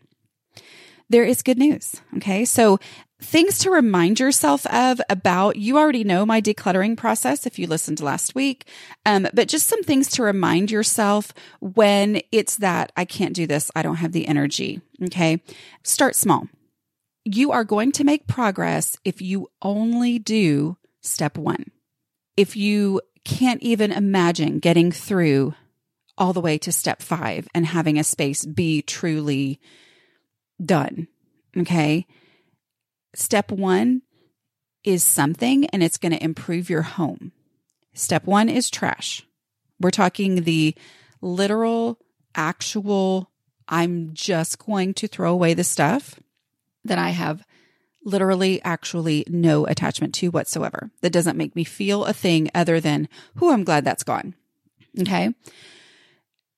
There 1.09 1.23
is 1.23 1.43
good 1.43 1.57
news. 1.57 2.01
Okay. 2.17 2.45
So 2.45 2.79
things 3.21 3.59
to 3.59 3.69
remind 3.69 4.19
yourself 4.19 4.65
of 4.67 5.01
about, 5.09 5.57
you 5.57 5.77
already 5.77 6.03
know 6.03 6.25
my 6.25 6.41
decluttering 6.41 6.97
process 6.97 7.45
if 7.45 7.59
you 7.59 7.67
listened 7.67 8.01
last 8.01 8.33
week. 8.33 8.65
Um, 9.05 9.27
but 9.33 9.47
just 9.47 9.67
some 9.67 9.83
things 9.83 10.09
to 10.11 10.23
remind 10.23 10.71
yourself 10.71 11.33
when 11.59 12.21
it's 12.31 12.55
that 12.57 12.91
I 12.97 13.05
can't 13.05 13.35
do 13.35 13.45
this. 13.45 13.69
I 13.75 13.83
don't 13.83 13.97
have 13.97 14.13
the 14.13 14.27
energy. 14.27 14.81
Okay. 15.03 15.43
Start 15.83 16.15
small. 16.15 16.47
You 17.23 17.51
are 17.51 17.63
going 17.63 17.91
to 17.93 18.03
make 18.03 18.25
progress 18.25 18.97
if 19.05 19.21
you 19.21 19.51
only 19.61 20.17
do 20.17 20.77
step 21.01 21.37
one. 21.37 21.65
If 22.37 22.55
you 22.55 23.01
can't 23.25 23.61
even 23.61 23.91
imagine 23.91 24.59
getting 24.59 24.91
through 24.91 25.53
all 26.17 26.33
the 26.33 26.41
way 26.41 26.57
to 26.59 26.71
step 26.71 27.01
five 27.01 27.47
and 27.53 27.65
having 27.65 27.97
a 27.97 28.03
space 28.03 28.45
be 28.45 28.81
truly 28.81 29.59
done. 30.63 31.07
Okay. 31.57 32.05
Step 33.15 33.51
one 33.51 34.01
is 34.83 35.03
something 35.03 35.65
and 35.67 35.83
it's 35.83 35.97
going 35.97 36.11
to 36.11 36.23
improve 36.23 36.69
your 36.69 36.81
home. 36.81 37.31
Step 37.93 38.25
one 38.25 38.49
is 38.49 38.69
trash. 38.69 39.25
We're 39.79 39.91
talking 39.91 40.43
the 40.43 40.75
literal, 41.21 41.99
actual, 42.35 43.31
I'm 43.67 44.13
just 44.13 44.59
going 44.59 44.93
to 44.95 45.07
throw 45.07 45.31
away 45.31 45.53
the 45.53 45.63
stuff 45.63 46.19
that 46.83 46.97
I 46.97 47.09
have 47.09 47.43
literally, 48.03 48.61
actually 48.63 49.23
no 49.27 49.65
attachment 49.65 50.13
to 50.15 50.29
whatsoever. 50.29 50.91
That 51.01 51.13
doesn't 51.13 51.37
make 51.37 51.55
me 51.55 51.63
feel 51.63 52.05
a 52.05 52.13
thing 52.13 52.49
other 52.53 52.79
than, 52.79 53.07
who 53.35 53.51
I'm 53.51 53.63
glad 53.63 53.85
that's 53.85 54.03
gone. 54.03 54.35
Okay 54.99 55.33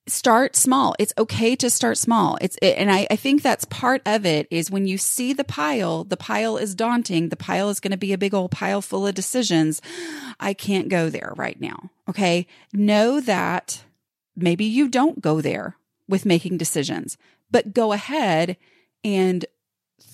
start 0.06 0.54
small. 0.54 0.94
It's 0.98 1.14
okay 1.16 1.56
to 1.56 1.70
start 1.70 1.96
small. 1.98 2.36
It's, 2.40 2.56
it, 2.60 2.76
and 2.76 2.90
I, 2.90 3.06
I 3.10 3.16
think 3.16 3.42
that's 3.42 3.64
part 3.64 4.02
of 4.04 4.26
it 4.26 4.46
is 4.50 4.70
when 4.70 4.86
you 4.86 4.98
see 4.98 5.32
the 5.32 5.44
pile, 5.44 6.04
the 6.04 6.16
pile 6.16 6.56
is 6.56 6.74
daunting. 6.74 7.28
The 7.28 7.36
pile 7.36 7.70
is 7.70 7.80
going 7.80 7.92
to 7.92 7.96
be 7.96 8.12
a 8.12 8.18
big 8.18 8.34
old 8.34 8.50
pile 8.50 8.82
full 8.82 9.06
of 9.06 9.14
decisions. 9.14 9.80
I 10.38 10.52
can't 10.52 10.88
go 10.88 11.08
there 11.08 11.32
right 11.36 11.60
now. 11.60 11.90
Okay. 12.08 12.46
Know 12.72 13.20
that 13.20 13.84
maybe 14.36 14.64
you 14.64 14.88
don't 14.88 15.22
go 15.22 15.40
there 15.40 15.76
with 16.06 16.26
making 16.26 16.58
decisions, 16.58 17.16
but 17.50 17.72
go 17.72 17.92
ahead 17.92 18.56
and 19.02 19.44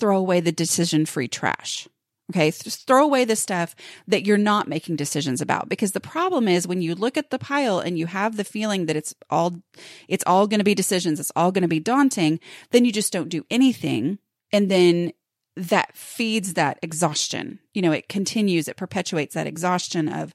throw 0.01 0.17
away 0.17 0.41
the 0.41 0.53
decision 0.53 1.07
free 1.07 1.29
trash. 1.29 1.87
Okay. 2.31 2.51
Just 2.53 2.87
throw 2.87 3.05
away 3.05 3.25
the 3.25 3.35
stuff 3.35 3.75
that 4.07 4.25
you're 4.25 4.39
not 4.39 4.69
making 4.69 4.95
decisions 4.95 5.41
about 5.41 5.69
because 5.69 5.93
the 5.93 6.01
problem 6.01 6.47
is 6.47 6.67
when 6.67 6.81
you 6.81 6.95
look 6.95 7.17
at 7.17 7.31
the 7.31 7.41
pile 7.41 7.81
and 7.81 7.99
you 7.99 8.07
have 8.07 8.37
the 8.37 8.45
feeling 8.45 8.87
that 8.87 8.95
it's 8.95 9.15
all, 9.29 9.61
it's 10.07 10.23
all 10.27 10.47
going 10.47 10.61
to 10.61 10.65
be 10.65 10.75
decisions. 10.75 11.19
It's 11.19 11.33
all 11.35 11.51
going 11.51 11.63
to 11.63 11.69
be 11.69 11.81
daunting. 11.81 12.39
Then 12.71 12.85
you 12.85 12.93
just 12.93 13.13
don't 13.13 13.29
do 13.29 13.45
anything. 13.51 14.19
And 14.53 14.71
then 14.71 15.13
that 15.57 15.97
feeds 15.97 16.55
that 16.55 16.79
exhaustion. 16.83 17.59
You 17.75 17.83
know, 17.83 17.93
it 17.93 18.09
continues, 18.09 18.69
it 18.69 18.77
perpetuates 18.77 19.35
that 19.35 19.49
exhaustion 19.49 20.09
of, 20.09 20.33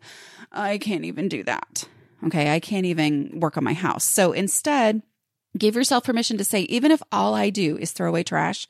I 0.52 0.78
can't 0.78 1.06
even 1.06 1.30
do 1.30 1.44
that. 1.44 1.88
Okay. 2.26 2.54
I 2.54 2.60
can't 2.60 2.86
even 2.86 3.40
work 3.40 3.56
on 3.56 3.64
my 3.64 3.74
house. 3.74 4.04
So 4.04 4.34
instead, 4.34 5.02
give 5.58 5.76
yourself 5.76 6.04
permission 6.04 6.38
to 6.40 6.44
say, 6.44 6.64
even 6.64 6.92
if 6.92 7.02
all 7.10 7.34
I 7.34 7.52
do 7.52 7.78
is 7.78 7.94
throw 7.94 8.10
away 8.10 8.24
trash, 8.24 8.68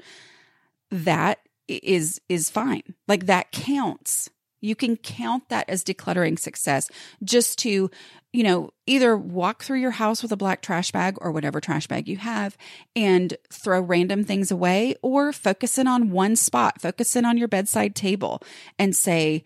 that 1.04 1.40
is 1.68 2.22
is 2.30 2.50
fine. 2.50 2.84
Like 3.08 3.26
that 3.26 3.52
counts. 3.52 4.30
You 4.62 4.76
can 4.76 4.98
count 4.98 5.50
that 5.50 5.70
as 5.70 5.84
decluttering 5.84 6.40
success 6.40 6.90
just 7.24 7.60
to, 7.60 7.92
you 8.34 8.44
know, 8.44 8.72
either 8.88 9.16
walk 9.16 9.64
through 9.64 9.80
your 9.80 9.92
house 9.92 10.24
with 10.24 10.32
a 10.32 10.38
black 10.38 10.64
trash 10.64 10.92
bag 10.92 11.18
or 11.22 11.32
whatever 11.32 11.62
trash 11.62 11.86
bag 11.86 12.08
you 12.08 12.18
have 12.18 12.58
and 12.96 13.38
throw 13.52 13.80
random 13.80 14.24
things 14.24 14.50
away 14.50 14.96
or 15.04 15.32
focus 15.32 15.78
in 15.78 15.88
on 15.88 16.10
one 16.10 16.36
spot, 16.36 16.82
focus 16.82 17.16
in 17.16 17.26
on 17.26 17.38
your 17.38 17.48
bedside 17.48 17.96
table 17.96 18.42
and 18.80 18.96
say, 18.96 19.44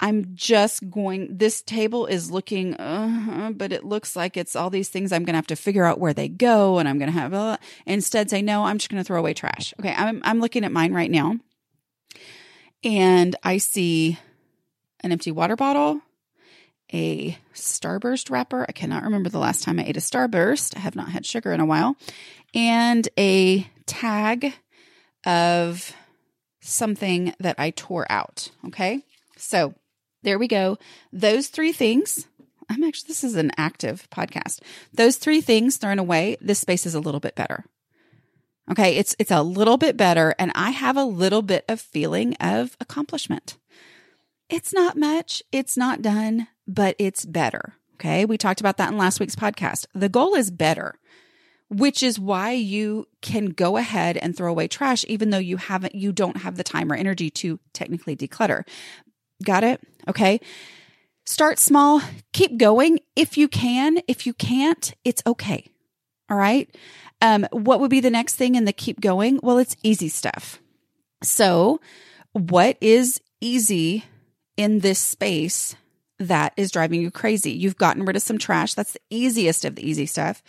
I'm 0.00 0.34
just 0.34 0.90
going, 0.90 1.36
this 1.36 1.60
table 1.60 2.06
is 2.06 2.30
looking, 2.30 2.74
uh, 2.74 3.52
but 3.54 3.70
it 3.70 3.84
looks 3.84 4.16
like 4.16 4.36
it's 4.36 4.56
all 4.56 4.70
these 4.70 4.88
things 4.88 5.12
I'm 5.12 5.24
going 5.24 5.34
to 5.34 5.38
have 5.38 5.46
to 5.48 5.56
figure 5.56 5.84
out 5.84 6.00
where 6.00 6.14
they 6.14 6.28
go 6.28 6.78
and 6.78 6.88
I'm 6.88 6.98
going 6.98 7.12
to 7.12 7.18
have, 7.18 7.34
uh, 7.34 7.58
instead 7.84 8.30
say, 8.30 8.40
no, 8.40 8.64
I'm 8.64 8.78
just 8.78 8.88
going 8.88 9.00
to 9.00 9.06
throw 9.06 9.18
away 9.18 9.34
trash. 9.34 9.74
Okay. 9.78 9.94
I'm, 9.94 10.22
I'm 10.24 10.40
looking 10.40 10.64
at 10.64 10.72
mine 10.72 10.94
right 10.94 11.10
now 11.10 11.36
and 12.82 13.36
I 13.42 13.58
see 13.58 14.18
an 15.00 15.12
empty 15.12 15.32
water 15.32 15.54
bottle, 15.54 16.00
a 16.92 17.36
Starburst 17.54 18.30
wrapper. 18.30 18.64
I 18.66 18.72
cannot 18.72 19.02
remember 19.02 19.28
the 19.28 19.38
last 19.38 19.62
time 19.62 19.78
I 19.78 19.84
ate 19.84 19.98
a 19.98 20.00
Starburst. 20.00 20.76
I 20.76 20.80
have 20.80 20.96
not 20.96 21.10
had 21.10 21.26
sugar 21.26 21.52
in 21.52 21.60
a 21.60 21.66
while. 21.66 21.96
And 22.54 23.06
a 23.18 23.68
tag 23.84 24.54
of 25.26 25.94
something 26.62 27.34
that 27.38 27.56
I 27.58 27.70
tore 27.70 28.06
out. 28.10 28.50
Okay. 28.66 29.04
So 29.36 29.74
there 30.22 30.38
we 30.38 30.48
go. 30.48 30.78
Those 31.12 31.48
three 31.48 31.72
things. 31.72 32.26
I'm 32.68 32.84
actually, 32.84 33.08
this 33.08 33.24
is 33.24 33.34
an 33.34 33.50
active 33.56 34.08
podcast. 34.10 34.60
Those 34.94 35.16
three 35.16 35.40
things 35.40 35.76
thrown 35.76 35.98
away, 35.98 36.36
this 36.40 36.60
space 36.60 36.86
is 36.86 36.94
a 36.94 37.00
little 37.00 37.20
bit 37.20 37.34
better. 37.34 37.64
Okay. 38.70 38.96
It's, 38.96 39.16
it's 39.18 39.32
a 39.32 39.42
little 39.42 39.76
bit 39.76 39.96
better. 39.96 40.34
And 40.38 40.52
I 40.54 40.70
have 40.70 40.96
a 40.96 41.04
little 41.04 41.42
bit 41.42 41.64
of 41.68 41.80
feeling 41.80 42.34
of 42.34 42.76
accomplishment. 42.78 43.56
It's 44.48 44.72
not 44.72 44.96
much. 44.96 45.42
It's 45.50 45.76
not 45.76 46.02
done, 46.02 46.46
but 46.68 46.94
it's 46.98 47.24
better. 47.24 47.74
Okay. 47.94 48.24
We 48.24 48.38
talked 48.38 48.60
about 48.60 48.76
that 48.76 48.92
in 48.92 48.98
last 48.98 49.18
week's 49.18 49.34
podcast. 49.34 49.86
The 49.92 50.08
goal 50.08 50.34
is 50.36 50.52
better, 50.52 50.94
which 51.68 52.02
is 52.02 52.20
why 52.20 52.52
you 52.52 53.08
can 53.20 53.46
go 53.46 53.76
ahead 53.76 54.16
and 54.16 54.36
throw 54.36 54.50
away 54.50 54.68
trash, 54.68 55.04
even 55.08 55.30
though 55.30 55.38
you 55.38 55.56
haven't, 55.56 55.96
you 55.96 56.12
don't 56.12 56.38
have 56.38 56.56
the 56.56 56.64
time 56.64 56.92
or 56.92 56.94
energy 56.94 57.30
to 57.30 57.58
technically 57.72 58.14
declutter. 58.14 58.62
Got 59.44 59.64
it? 59.64 59.80
Okay. 60.08 60.40
Start 61.26 61.58
small, 61.58 62.02
keep 62.32 62.56
going 62.58 62.98
if 63.14 63.36
you 63.38 63.46
can. 63.46 64.00
If 64.08 64.26
you 64.26 64.34
can't, 64.34 64.92
it's 65.04 65.22
okay. 65.26 65.66
All 66.28 66.36
right. 66.36 66.74
Um, 67.22 67.46
what 67.52 67.80
would 67.80 67.90
be 67.90 68.00
the 68.00 68.10
next 68.10 68.36
thing 68.36 68.54
in 68.54 68.64
the 68.64 68.72
keep 68.72 69.00
going? 69.00 69.38
Well, 69.42 69.58
it's 69.58 69.76
easy 69.82 70.08
stuff. 70.08 70.58
So, 71.22 71.80
what 72.32 72.78
is 72.80 73.20
easy 73.40 74.04
in 74.56 74.80
this 74.80 74.98
space 74.98 75.76
that 76.18 76.52
is 76.56 76.70
driving 76.70 77.02
you 77.02 77.10
crazy? 77.10 77.52
You've 77.52 77.76
gotten 77.76 78.04
rid 78.04 78.16
of 78.16 78.22
some 78.22 78.38
trash. 78.38 78.74
That's 78.74 78.94
the 78.94 79.00
easiest 79.10 79.64
of 79.64 79.76
the 79.76 79.88
easy 79.88 80.06
stuff 80.06 80.42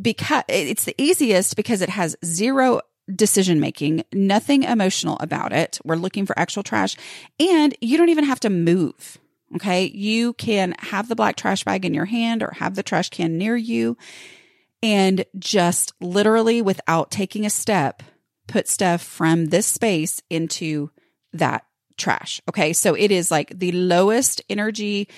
because 0.00 0.44
it's 0.48 0.84
the 0.84 0.94
easiest 1.00 1.56
because 1.56 1.82
it 1.82 1.88
has 1.88 2.16
zero 2.24 2.80
decision 3.12 3.60
making, 3.60 4.04
nothing 4.12 4.62
emotional 4.62 5.16
about 5.20 5.52
it. 5.52 5.78
We're 5.84 5.96
looking 5.96 6.26
for 6.26 6.38
actual 6.38 6.62
trash 6.62 6.96
and 7.38 7.76
you 7.80 7.96
don't 7.96 8.08
even 8.08 8.24
have 8.24 8.40
to 8.40 8.50
move. 8.50 9.18
Okay. 9.56 9.86
You 9.86 10.32
can 10.34 10.74
have 10.78 11.08
the 11.08 11.14
black 11.14 11.36
trash 11.36 11.64
bag 11.64 11.84
in 11.84 11.94
your 11.94 12.06
hand 12.06 12.42
or 12.42 12.52
have 12.52 12.74
the 12.74 12.82
trash 12.82 13.10
can 13.10 13.38
near 13.38 13.56
you 13.56 13.96
and 14.82 15.24
just 15.38 15.92
literally 16.00 16.60
without 16.60 17.10
taking 17.10 17.46
a 17.46 17.50
step, 17.50 18.02
put 18.48 18.68
stuff 18.68 19.02
from 19.02 19.46
this 19.46 19.66
space 19.66 20.20
into 20.28 20.90
that 21.32 21.64
trash. 21.96 22.40
Okay. 22.48 22.72
So 22.72 22.94
it 22.94 23.10
is 23.10 23.30
like 23.30 23.56
the 23.58 23.72
lowest 23.72 24.42
energy, 24.48 25.08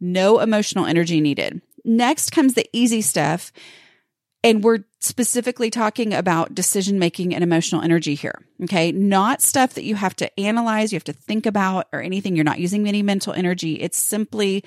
no 0.00 0.40
emotional 0.40 0.86
energy 0.86 1.20
needed. 1.20 1.62
Next 1.84 2.32
comes 2.32 2.54
the 2.54 2.68
easy 2.72 3.02
stuff. 3.02 3.52
And 4.44 4.62
we're 4.62 4.84
specifically 5.00 5.70
talking 5.70 6.12
about 6.12 6.54
decision 6.54 6.98
making 6.98 7.34
and 7.34 7.42
emotional 7.42 7.80
energy 7.80 8.14
here. 8.14 8.42
Okay. 8.62 8.92
Not 8.92 9.40
stuff 9.40 9.74
that 9.74 9.84
you 9.84 9.94
have 9.94 10.14
to 10.16 10.38
analyze, 10.38 10.92
you 10.92 10.96
have 10.96 11.04
to 11.04 11.14
think 11.14 11.46
about 11.46 11.88
or 11.92 12.02
anything. 12.02 12.36
You're 12.36 12.44
not 12.44 12.60
using 12.60 12.86
any 12.86 13.02
mental 13.02 13.32
energy. 13.32 13.80
It's 13.80 13.96
simply 13.96 14.62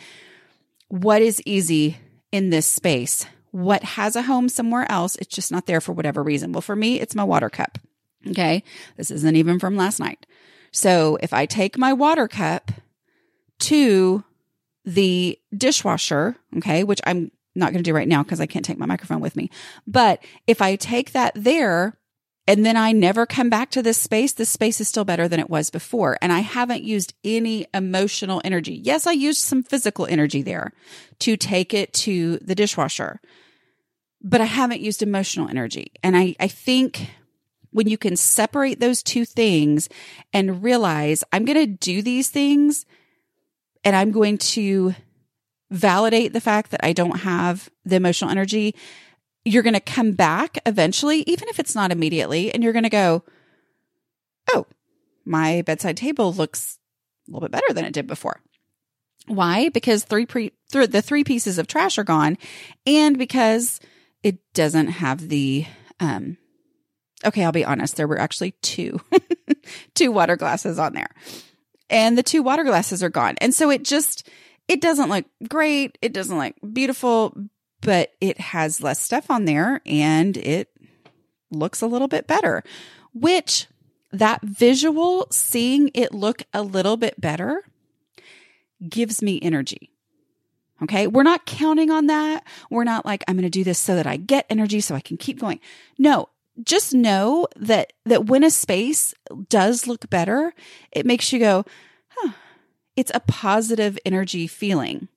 what 0.90 1.22
is 1.22 1.42
easy 1.46 1.98
in 2.32 2.50
this 2.50 2.66
space. 2.66 3.28
What 3.52 3.84
has 3.84 4.16
a 4.16 4.24
home 4.24 4.50
somewhere 4.50 4.92
else? 4.92 5.16
It's 5.18 5.34
just 5.34 5.52
not 5.52 5.68
there 5.68 5.80
for 5.80 5.94
whatever 5.94 6.24
reason. 6.24 6.52
Well, 6.52 6.62
for 6.62 6.76
me, 6.76 7.00
it's 7.00 7.16
my 7.16 7.24
water 7.24 7.50
cup. 7.50 7.78
Okay. 8.28 8.64
This 8.98 9.12
isn't 9.12 9.36
even 9.36 9.60
from 9.60 9.78
last 9.78 10.00
night. 10.00 10.26
So 10.72 11.18
if 11.22 11.34
I 11.34 11.46
take 11.46 11.78
my 11.78 11.94
water 11.94 12.28
cup 12.28 12.72
to 13.60 14.24
the 14.86 15.40
dishwasher, 15.56 16.36
okay, 16.58 16.84
which 16.84 17.02
I'm 17.06 17.32
not 17.58 17.72
going 17.72 17.84
to 17.84 17.90
do 17.90 17.96
right 17.96 18.08
now 18.08 18.24
because 18.24 18.40
I 18.40 18.46
can't 18.46 18.66
take 18.66 18.78
my 18.78 18.86
microphone 18.86 19.20
with 19.20 19.36
me. 19.36 19.50
But 19.86 20.24
if 20.46 20.62
I 20.62 20.76
take 20.76 21.12
that 21.12 21.34
there 21.36 21.98
and 22.48 22.66
then 22.66 22.78
I 22.78 22.94
never 22.94 23.26
come 23.26 23.50
back 23.50 23.72
to 23.72 23.84
this 23.84 23.98
space, 23.98 24.32
this 24.34 24.50
space 24.50 24.80
is 24.80 24.88
still 24.88 25.04
better 25.04 25.28
than 25.28 25.40
it 25.40 25.50
was 25.50 25.70
before. 25.70 26.18
And 26.22 26.32
I 26.32 26.40
haven't 26.40 26.84
used 26.84 27.14
any 27.24 27.68
emotional 27.74 28.42
energy. 28.46 28.74
Yes, 28.74 29.06
I 29.06 29.12
used 29.12 29.42
some 29.42 29.64
physical 29.64 30.06
energy 30.06 30.42
there 30.42 30.72
to 31.20 31.36
take 31.36 31.74
it 31.74 31.94
to 31.94 32.38
the 32.38 32.56
dishwasher, 32.56 33.20
but 34.22 34.40
I 34.40 34.46
haven't 34.46 34.82
used 34.82 35.04
emotional 35.04 35.50
energy. 35.50 35.92
And 36.04 36.16
I, 36.16 36.36
I 36.40 36.48
think 36.48 37.10
when 37.72 37.88
you 37.88 37.98
can 37.98 38.16
separate 38.16 38.80
those 38.80 39.04
two 39.04 39.26
things 39.26 39.90
and 40.32 40.64
realize 40.64 41.24
I'm 41.34 41.44
going 41.44 41.60
to 41.60 41.68
do 41.68 42.02
these 42.02 42.30
things 42.30 42.86
and 43.84 43.96
I'm 43.96 44.12
going 44.12 44.38
to 44.38 44.96
validate 45.70 46.34
the 46.34 46.42
fact 46.42 46.72
that 46.72 46.84
I 46.84 46.94
don't 46.94 47.20
have 47.20 47.70
the 47.86 47.96
emotional 47.96 48.32
energy, 48.32 48.76
you're 49.46 49.64
going 49.64 49.74
to 49.74 49.80
come 49.80 50.12
back 50.12 50.58
eventually, 50.66 51.24
even 51.28 51.48
if 51.50 51.60
it's 51.60 51.76
not 51.76 51.92
immediately, 51.92 52.54
and 52.54 52.64
you're 52.64 52.74
going 52.74 52.84
to 52.84 52.90
go, 52.90 53.24
oh, 54.54 54.66
my 55.26 55.62
bedside 55.62 55.98
table 55.98 56.34
looks 56.34 56.80
a 57.28 57.32
little 57.32 57.48
bit 57.48 57.52
better 57.52 57.74
than 57.74 57.86
it 57.86 57.94
did 57.94 58.08
before. 58.08 58.42
Why? 59.28 59.70
Because 59.70 60.04
three 60.04 60.26
pre- 60.26 60.54
th- 60.72 60.90
the 60.90 61.02
three 61.02 61.24
pieces 61.24 61.58
of 61.58 61.68
trash 61.68 61.98
are 61.98 62.04
gone, 62.04 62.38
and 62.86 63.18
because 63.18 63.80
it 64.24 64.38
doesn't 64.54 64.88
have 64.88 65.28
the 65.28 65.66
um. 66.00 66.38
Okay, 67.26 67.44
I'll 67.44 67.52
be 67.52 67.66
honest. 67.66 67.98
There 67.98 68.08
were 68.08 68.20
actually 68.20 68.52
two, 68.62 69.02
two 69.96 70.12
water 70.12 70.38
glasses 70.38 70.80
on 70.80 70.94
there, 70.94 71.10
and 71.90 72.18
the 72.18 72.24
two 72.24 72.42
water 72.42 72.64
glasses 72.64 73.04
are 73.04 73.10
gone, 73.10 73.36
and 73.42 73.54
so 73.54 73.70
it 73.70 73.84
just 73.84 74.30
it 74.68 74.82
doesn't 74.82 75.10
look 75.10 75.26
great. 75.48 75.98
It 76.02 76.14
doesn't 76.14 76.38
look 76.38 76.54
beautiful, 76.74 77.36
but 77.82 78.12
it 78.20 78.40
has 78.40 78.82
less 78.82 79.02
stuff 79.02 79.30
on 79.32 79.46
there 79.46 79.82
and 79.86 80.36
it 80.38 80.70
looks 81.52 81.82
a 81.82 81.88
little 81.88 82.08
bit 82.08 82.28
better, 82.28 82.64
which 83.14 83.68
that 84.12 84.42
visual, 84.42 85.28
seeing 85.32 85.92
it 85.94 86.14
look 86.14 86.44
a 86.54 86.62
little 86.62 86.98
bit 86.98 87.20
better 87.20 87.64
gives 88.88 89.22
me 89.22 89.40
energy. 89.42 89.92
Okay. 90.82 91.08
We're 91.08 91.24
not 91.24 91.46
counting 91.46 91.90
on 91.90 92.06
that. 92.08 92.46
We're 92.70 92.84
not 92.84 93.06
like, 93.06 93.24
I'm 93.28 93.36
going 93.36 93.44
to 93.44 93.50
do 93.50 93.64
this 93.64 93.80
so 93.80 93.96
that 93.96 94.06
I 94.06 94.18
get 94.18 94.46
energy 94.50 94.80
so 94.80 94.94
I 94.94 95.00
can 95.00 95.18
keep 95.18 95.40
going. 95.40 95.60
No, 95.98 96.30
just 96.64 96.94
know 96.94 97.48
that, 97.56 97.94
that 98.06 98.26
when 98.26 98.44
a 98.44 98.52
space 98.52 99.14
does 99.50 99.88
look 99.88 100.10
better, 100.10 100.54
it 100.92 101.06
makes 101.06 101.34
you 101.34 101.40
go, 101.40 101.66
huh, 102.10 102.32
it's 102.98 103.12
a 103.14 103.22
positive 103.22 103.98
energy 104.06 104.48
feeling. 104.48 105.08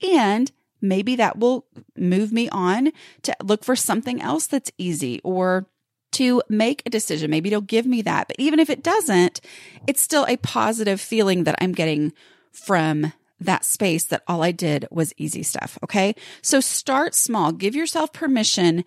And 0.00 0.52
maybe 0.80 1.16
that 1.16 1.38
will 1.38 1.66
move 1.96 2.32
me 2.32 2.48
on 2.50 2.92
to 3.22 3.34
look 3.42 3.64
for 3.64 3.74
something 3.74 4.22
else 4.22 4.46
that's 4.46 4.70
easy 4.78 5.20
or 5.24 5.66
to 6.12 6.42
make 6.48 6.82
a 6.84 6.90
decision. 6.90 7.30
Maybe 7.30 7.48
it'll 7.48 7.60
give 7.60 7.86
me 7.86 8.02
that. 8.02 8.28
But 8.28 8.36
even 8.38 8.60
if 8.60 8.70
it 8.70 8.82
doesn't, 8.82 9.40
it's 9.86 10.02
still 10.02 10.26
a 10.28 10.36
positive 10.36 11.00
feeling 11.00 11.44
that 11.44 11.56
I'm 11.60 11.72
getting 11.72 12.12
from 12.52 13.12
that 13.40 13.64
space 13.64 14.04
that 14.04 14.22
all 14.26 14.42
I 14.42 14.52
did 14.52 14.86
was 14.90 15.14
easy 15.16 15.42
stuff. 15.42 15.78
Okay. 15.82 16.14
So 16.42 16.60
start 16.60 17.14
small. 17.14 17.52
Give 17.52 17.74
yourself 17.74 18.12
permission 18.12 18.84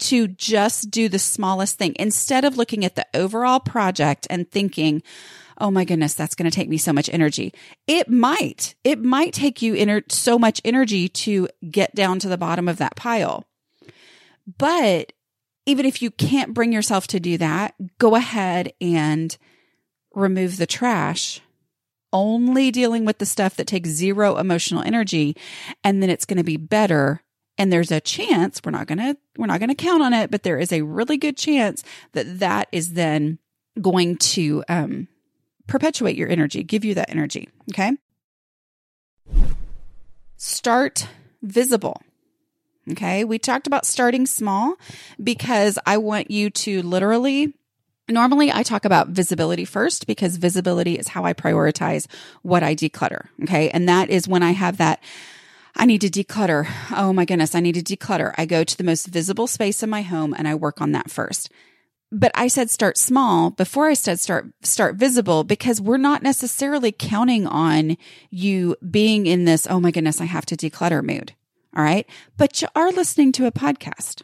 to 0.00 0.26
just 0.26 0.90
do 0.90 1.08
the 1.08 1.18
smallest 1.18 1.78
thing 1.78 1.94
instead 1.98 2.44
of 2.44 2.56
looking 2.56 2.84
at 2.84 2.96
the 2.96 3.06
overall 3.14 3.60
project 3.60 4.26
and 4.28 4.50
thinking, 4.50 5.02
oh 5.62 5.70
my 5.70 5.84
goodness, 5.84 6.12
that's 6.12 6.34
going 6.34 6.50
to 6.50 6.54
take 6.54 6.68
me 6.68 6.76
so 6.76 6.92
much 6.92 7.08
energy. 7.12 7.54
It 7.86 8.08
might, 8.08 8.74
it 8.82 9.00
might 9.00 9.32
take 9.32 9.62
you 9.62 9.74
ener- 9.74 10.10
so 10.10 10.36
much 10.36 10.60
energy 10.64 11.08
to 11.08 11.48
get 11.70 11.94
down 11.94 12.18
to 12.18 12.28
the 12.28 12.36
bottom 12.36 12.68
of 12.68 12.78
that 12.78 12.96
pile. 12.96 13.44
But 14.58 15.12
even 15.64 15.86
if 15.86 16.02
you 16.02 16.10
can't 16.10 16.52
bring 16.52 16.72
yourself 16.72 17.06
to 17.08 17.20
do 17.20 17.38
that, 17.38 17.76
go 17.98 18.16
ahead 18.16 18.72
and 18.80 19.36
remove 20.12 20.56
the 20.56 20.66
trash 20.66 21.40
only 22.12 22.70
dealing 22.70 23.04
with 23.04 23.18
the 23.18 23.24
stuff 23.24 23.56
that 23.56 23.66
takes 23.66 23.88
zero 23.88 24.36
emotional 24.36 24.82
energy 24.82 25.34
and 25.82 26.02
then 26.02 26.10
it's 26.10 26.26
going 26.26 26.36
to 26.36 26.44
be 26.44 26.58
better 26.58 27.22
and 27.56 27.72
there's 27.72 27.90
a 27.90 28.02
chance 28.02 28.60
we're 28.62 28.70
not 28.70 28.86
going 28.86 28.98
to 28.98 29.16
we're 29.38 29.46
not 29.46 29.60
going 29.60 29.70
to 29.70 29.74
count 29.74 30.02
on 30.02 30.12
it 30.12 30.30
but 30.30 30.42
there 30.42 30.58
is 30.58 30.72
a 30.74 30.82
really 30.82 31.16
good 31.16 31.38
chance 31.38 31.82
that 32.12 32.40
that 32.40 32.68
is 32.70 32.92
then 32.92 33.38
going 33.80 34.18
to 34.18 34.62
um 34.68 35.08
perpetuate 35.66 36.16
your 36.16 36.28
energy, 36.28 36.62
give 36.62 36.84
you 36.84 36.94
that 36.94 37.10
energy. 37.10 37.48
Okay. 37.70 37.92
Start 40.36 41.06
visible. 41.42 42.00
Okay. 42.90 43.24
We 43.24 43.38
talked 43.38 43.66
about 43.66 43.86
starting 43.86 44.26
small 44.26 44.74
because 45.22 45.78
I 45.86 45.98
want 45.98 46.30
you 46.30 46.50
to 46.50 46.82
literally 46.82 47.54
Normally, 48.08 48.50
I 48.50 48.64
talk 48.64 48.84
about 48.84 49.08
visibility 49.08 49.64
first 49.64 50.08
because 50.08 50.36
visibility 50.36 50.98
is 50.98 51.06
how 51.08 51.24
I 51.24 51.34
prioritize 51.34 52.08
what 52.42 52.64
I 52.64 52.74
declutter. 52.74 53.26
Okay. 53.44 53.70
And 53.70 53.88
that 53.88 54.10
is 54.10 54.26
when 54.26 54.42
I 54.42 54.50
have 54.50 54.78
that, 54.78 55.00
I 55.76 55.86
need 55.86 56.00
to 56.00 56.10
declutter. 56.10 56.68
Oh 56.90 57.12
my 57.12 57.24
goodness, 57.24 57.54
I 57.54 57.60
need 57.60 57.76
to 57.76 57.96
declutter. 57.96 58.34
I 58.36 58.44
go 58.44 58.64
to 58.64 58.76
the 58.76 58.84
most 58.84 59.06
visible 59.06 59.46
space 59.46 59.82
in 59.82 59.88
my 59.88 60.02
home 60.02 60.34
and 60.36 60.48
I 60.48 60.56
work 60.56 60.82
on 60.82 60.92
that 60.92 61.10
first 61.10 61.48
but 62.12 62.30
I 62.34 62.46
said 62.48 62.70
start 62.70 62.98
small 62.98 63.50
before 63.50 63.88
I 63.88 63.94
said 63.94 64.20
start 64.20 64.46
start 64.62 64.96
visible 64.96 65.42
because 65.44 65.80
we're 65.80 65.96
not 65.96 66.22
necessarily 66.22 66.92
counting 66.92 67.46
on 67.46 67.96
you 68.30 68.76
being 68.88 69.26
in 69.26 69.46
this 69.46 69.66
oh 69.68 69.80
my 69.80 69.90
goodness 69.90 70.20
I 70.20 70.26
have 70.26 70.46
to 70.46 70.56
declutter 70.56 71.02
mood. 71.02 71.32
All 71.74 71.82
right? 71.82 72.06
But 72.36 72.60
you 72.60 72.68
are 72.76 72.92
listening 72.92 73.32
to 73.32 73.46
a 73.46 73.52
podcast. 73.52 74.22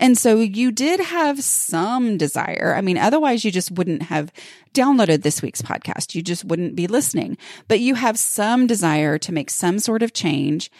And 0.00 0.18
so 0.18 0.38
you 0.38 0.72
did 0.72 0.98
have 0.98 1.44
some 1.44 2.16
desire. 2.16 2.74
I 2.76 2.80
mean, 2.80 2.98
otherwise 2.98 3.44
you 3.44 3.52
just 3.52 3.70
wouldn't 3.70 4.04
have 4.04 4.32
downloaded 4.74 5.22
this 5.22 5.42
week's 5.42 5.62
podcast. 5.62 6.14
You 6.14 6.22
just 6.22 6.44
wouldn't 6.44 6.74
be 6.74 6.86
listening, 6.86 7.36
but 7.68 7.80
you 7.80 7.94
have 7.94 8.18
some 8.18 8.66
desire 8.66 9.18
to 9.18 9.32
make 9.32 9.50
some 9.50 9.78
sort 9.78 10.02
of 10.02 10.14
change. 10.14 10.72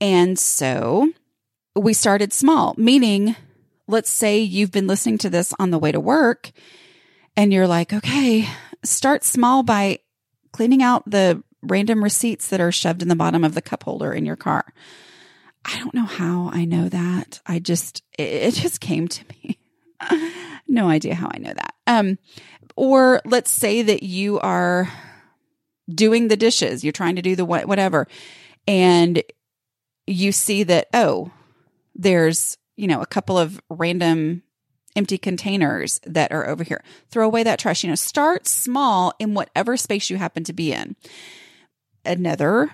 And 0.00 0.38
so 0.38 1.10
we 1.74 1.94
started 1.94 2.34
small, 2.34 2.74
meaning 2.76 3.34
let's 3.88 4.10
say 4.10 4.40
you've 4.40 4.72
been 4.72 4.86
listening 4.86 5.18
to 5.18 5.30
this 5.30 5.52
on 5.58 5.70
the 5.70 5.78
way 5.78 5.92
to 5.92 6.00
work 6.00 6.52
and 7.36 7.52
you're 7.52 7.68
like, 7.68 7.92
okay, 7.92 8.48
start 8.82 9.24
small 9.24 9.62
by 9.62 10.00
cleaning 10.52 10.82
out 10.82 11.08
the 11.08 11.42
random 11.62 12.02
receipts 12.02 12.48
that 12.48 12.60
are 12.60 12.72
shoved 12.72 13.02
in 13.02 13.08
the 13.08 13.16
bottom 13.16 13.44
of 13.44 13.54
the 13.54 13.62
cup 13.62 13.82
holder 13.82 14.12
in 14.12 14.24
your 14.24 14.36
car. 14.36 14.64
I 15.64 15.78
don't 15.78 15.94
know 15.94 16.04
how 16.04 16.50
I 16.52 16.64
know 16.64 16.88
that. 16.88 17.40
I 17.46 17.58
just, 17.58 18.02
it, 18.18 18.52
just 18.54 18.80
came 18.80 19.08
to 19.08 19.24
me. 19.34 19.58
no 20.68 20.88
idea 20.88 21.14
how 21.14 21.28
I 21.32 21.38
know 21.38 21.52
that. 21.52 21.74
Um, 21.86 22.18
or 22.76 23.20
let's 23.24 23.50
say 23.50 23.82
that 23.82 24.02
you 24.02 24.38
are 24.40 24.90
doing 25.88 26.28
the 26.28 26.36
dishes, 26.36 26.84
you're 26.84 26.92
trying 26.92 27.16
to 27.16 27.22
do 27.22 27.36
the 27.36 27.44
what, 27.44 27.66
whatever, 27.66 28.06
and 28.66 29.22
you 30.06 30.32
see 30.32 30.62
that, 30.64 30.88
oh, 30.94 31.30
there's 31.94 32.56
you 32.76 32.86
know, 32.86 33.00
a 33.00 33.06
couple 33.06 33.38
of 33.38 33.60
random 33.68 34.42
empty 34.94 35.18
containers 35.18 36.00
that 36.06 36.32
are 36.32 36.48
over 36.48 36.64
here. 36.64 36.82
Throw 37.10 37.26
away 37.26 37.42
that 37.42 37.58
trash. 37.58 37.84
You 37.84 37.90
know, 37.90 37.96
start 37.96 38.46
small 38.46 39.12
in 39.18 39.34
whatever 39.34 39.76
space 39.76 40.10
you 40.10 40.16
happen 40.16 40.44
to 40.44 40.52
be 40.52 40.72
in. 40.72 40.96
Another 42.04 42.70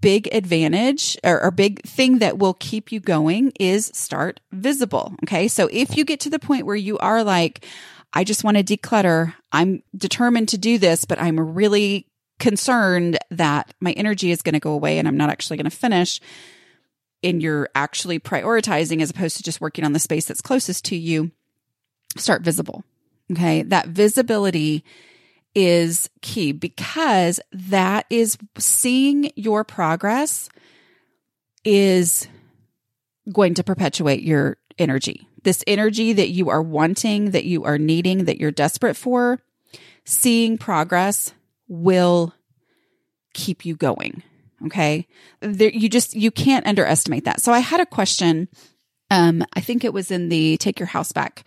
big 0.00 0.28
advantage 0.32 1.16
or, 1.22 1.42
or, 1.42 1.50
big 1.50 1.80
thing 1.82 2.18
that 2.18 2.38
will 2.38 2.54
keep 2.54 2.90
you 2.90 2.98
going 2.98 3.52
is 3.60 3.86
start 3.94 4.40
visible. 4.50 5.14
Okay. 5.22 5.46
So 5.46 5.68
if 5.70 5.96
you 5.96 6.04
get 6.04 6.20
to 6.20 6.30
the 6.30 6.40
point 6.40 6.66
where 6.66 6.74
you 6.74 6.98
are 6.98 7.22
like, 7.22 7.64
I 8.12 8.24
just 8.24 8.42
want 8.42 8.56
to 8.56 8.64
declutter. 8.64 9.34
I'm 9.52 9.82
determined 9.96 10.48
to 10.50 10.58
do 10.58 10.78
this, 10.78 11.04
but 11.04 11.20
I'm 11.20 11.38
really 11.38 12.08
concerned 12.38 13.18
that 13.30 13.74
my 13.80 13.92
energy 13.92 14.30
is 14.30 14.42
going 14.42 14.54
to 14.54 14.60
go 14.60 14.72
away 14.72 14.98
and 14.98 15.06
I'm 15.06 15.16
not 15.16 15.30
actually 15.30 15.56
going 15.56 15.70
to 15.70 15.76
finish. 15.76 16.20
And 17.22 17.42
you're 17.42 17.68
actually 17.74 18.18
prioritizing 18.20 19.00
as 19.00 19.10
opposed 19.10 19.36
to 19.38 19.42
just 19.42 19.60
working 19.60 19.84
on 19.84 19.92
the 19.92 19.98
space 19.98 20.26
that's 20.26 20.42
closest 20.42 20.84
to 20.86 20.96
you. 20.96 21.32
Start 22.16 22.42
visible. 22.42 22.84
Okay. 23.32 23.62
That 23.62 23.88
visibility 23.88 24.84
is 25.54 26.10
key 26.20 26.52
because 26.52 27.40
that 27.50 28.06
is 28.10 28.36
seeing 28.58 29.32
your 29.36 29.64
progress 29.64 30.48
is 31.64 32.28
going 33.32 33.54
to 33.54 33.64
perpetuate 33.64 34.22
your 34.22 34.58
energy. 34.78 35.26
This 35.42 35.64
energy 35.66 36.12
that 36.12 36.28
you 36.28 36.50
are 36.50 36.62
wanting, 36.62 37.30
that 37.30 37.44
you 37.44 37.64
are 37.64 37.78
needing, 37.78 38.26
that 38.26 38.38
you're 38.38 38.50
desperate 38.50 38.96
for, 38.96 39.40
seeing 40.04 40.58
progress 40.58 41.32
will 41.68 42.34
keep 43.32 43.64
you 43.64 43.76
going. 43.76 44.22
Okay. 44.64 45.06
There, 45.40 45.70
you 45.70 45.88
just, 45.88 46.14
you 46.14 46.30
can't 46.30 46.66
underestimate 46.66 47.24
that. 47.24 47.42
So 47.42 47.52
I 47.52 47.58
had 47.58 47.80
a 47.80 47.86
question. 47.86 48.48
Um, 49.10 49.44
I 49.54 49.60
think 49.60 49.84
it 49.84 49.92
was 49.92 50.10
in 50.10 50.30
the 50.30 50.56
Take 50.56 50.80
Your 50.80 50.86
House 50.86 51.12
Back 51.12 51.44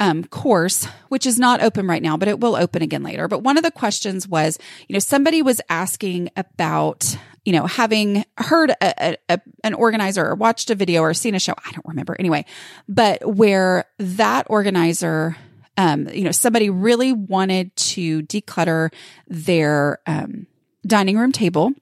um, 0.00 0.24
course, 0.24 0.86
which 1.10 1.26
is 1.26 1.38
not 1.38 1.62
open 1.62 1.86
right 1.86 2.02
now, 2.02 2.16
but 2.16 2.26
it 2.26 2.40
will 2.40 2.56
open 2.56 2.82
again 2.82 3.02
later. 3.02 3.28
But 3.28 3.42
one 3.42 3.56
of 3.56 3.62
the 3.62 3.70
questions 3.70 4.26
was, 4.26 4.58
you 4.88 4.94
know, 4.94 4.98
somebody 4.98 5.42
was 5.42 5.60
asking 5.68 6.30
about, 6.36 7.16
you 7.44 7.52
know, 7.52 7.66
having 7.66 8.24
heard 8.38 8.70
a, 8.70 9.16
a, 9.28 9.40
an 9.62 9.74
organizer 9.74 10.26
or 10.26 10.34
watched 10.34 10.70
a 10.70 10.74
video 10.74 11.02
or 11.02 11.14
seen 11.14 11.34
a 11.34 11.38
show. 11.38 11.54
I 11.64 11.70
don't 11.72 11.86
remember 11.86 12.16
anyway, 12.18 12.46
but 12.88 13.36
where 13.36 13.84
that 13.98 14.46
organizer, 14.48 15.36
um, 15.76 16.08
you 16.08 16.24
know, 16.24 16.32
somebody 16.32 16.70
really 16.70 17.12
wanted 17.12 17.76
to 17.76 18.22
declutter 18.22 18.92
their, 19.28 20.00
um, 20.06 20.46
dining 20.86 21.18
room 21.18 21.30
table 21.30 21.72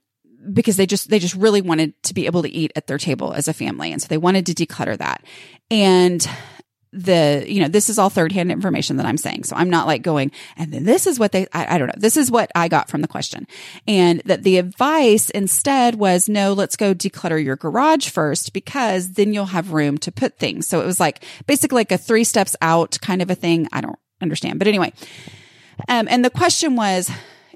because 0.53 0.77
they 0.77 0.87
just 0.87 1.11
they 1.11 1.19
just 1.19 1.35
really 1.35 1.61
wanted 1.61 2.01
to 2.05 2.15
be 2.15 2.27
able 2.27 2.43
to 2.43 2.51
eat 2.51 2.73
at 2.77 2.87
their 2.87 2.99
table 2.99 3.33
as 3.33 3.49
a 3.49 3.53
family. 3.53 3.93
And 3.93 4.01
so 4.01 4.09
they 4.09 4.19
wanted 4.19 4.47
to 4.47 4.55
declutter 4.55 4.97
that. 4.99 5.25
And 5.71 6.27
the 6.93 7.45
you 7.47 7.61
know 7.61 7.69
this 7.69 7.91
is 7.91 7.99
all 7.99 8.09
third 8.09 8.33
hand 8.33 8.51
information 8.51 8.97
that 8.97 9.05
i'm 9.05 9.19
saying. 9.19 9.45
So 9.45 9.55
i'm 9.57 9.69
not 9.69 9.87
like 9.87 10.03
going 10.03 10.33
and 10.57 10.73
then 10.73 10.85
this 10.85 11.07
is 11.07 11.19
what 11.19 11.33
they 11.33 11.47
I, 11.53 11.75
I, 11.75 11.79
don't 11.79 11.89
know. 11.89 11.95
This 11.99 12.17
is 12.17 12.31
what 12.31 12.51
i 12.55 12.69
got 12.69 12.89
from 12.89 13.03
the 13.03 13.09
question. 13.09 13.47
And 13.87 14.21
that 14.25 14.43
the 14.43 14.57
advice 14.57 15.29
instead 15.31 15.97
was 15.97 16.29
no 16.29 16.55
let's 16.55 16.77
go 16.77 16.95
declutter 16.95 17.43
your 17.43 17.57
garage 17.57 18.09
first 18.09 18.53
because 18.53 19.13
then 19.13 19.35
you'll 19.35 19.47
have 19.47 19.73
room 19.73 19.99
to 19.99 20.13
put 20.13 20.39
things. 20.39 20.67
So 20.67 20.81
it 20.81 20.87
was 20.87 20.99
like 20.99 21.25
basically 21.47 21.77
like 21.77 21.93
a 21.93 21.99
three 21.99 22.25
steps 22.25 22.57
out 22.63 22.99
kind 23.03 23.21
of 23.21 23.31
a 23.31 23.35
thing. 23.35 23.69
I 23.71 23.83
don't 23.83 23.99
understand. 24.23 24.59
But 24.59 24.69
anyway 24.69 24.93
um 25.89 26.09
and 26.11 26.25
the 26.25 26.31
question 26.31 26.75
was 26.75 27.11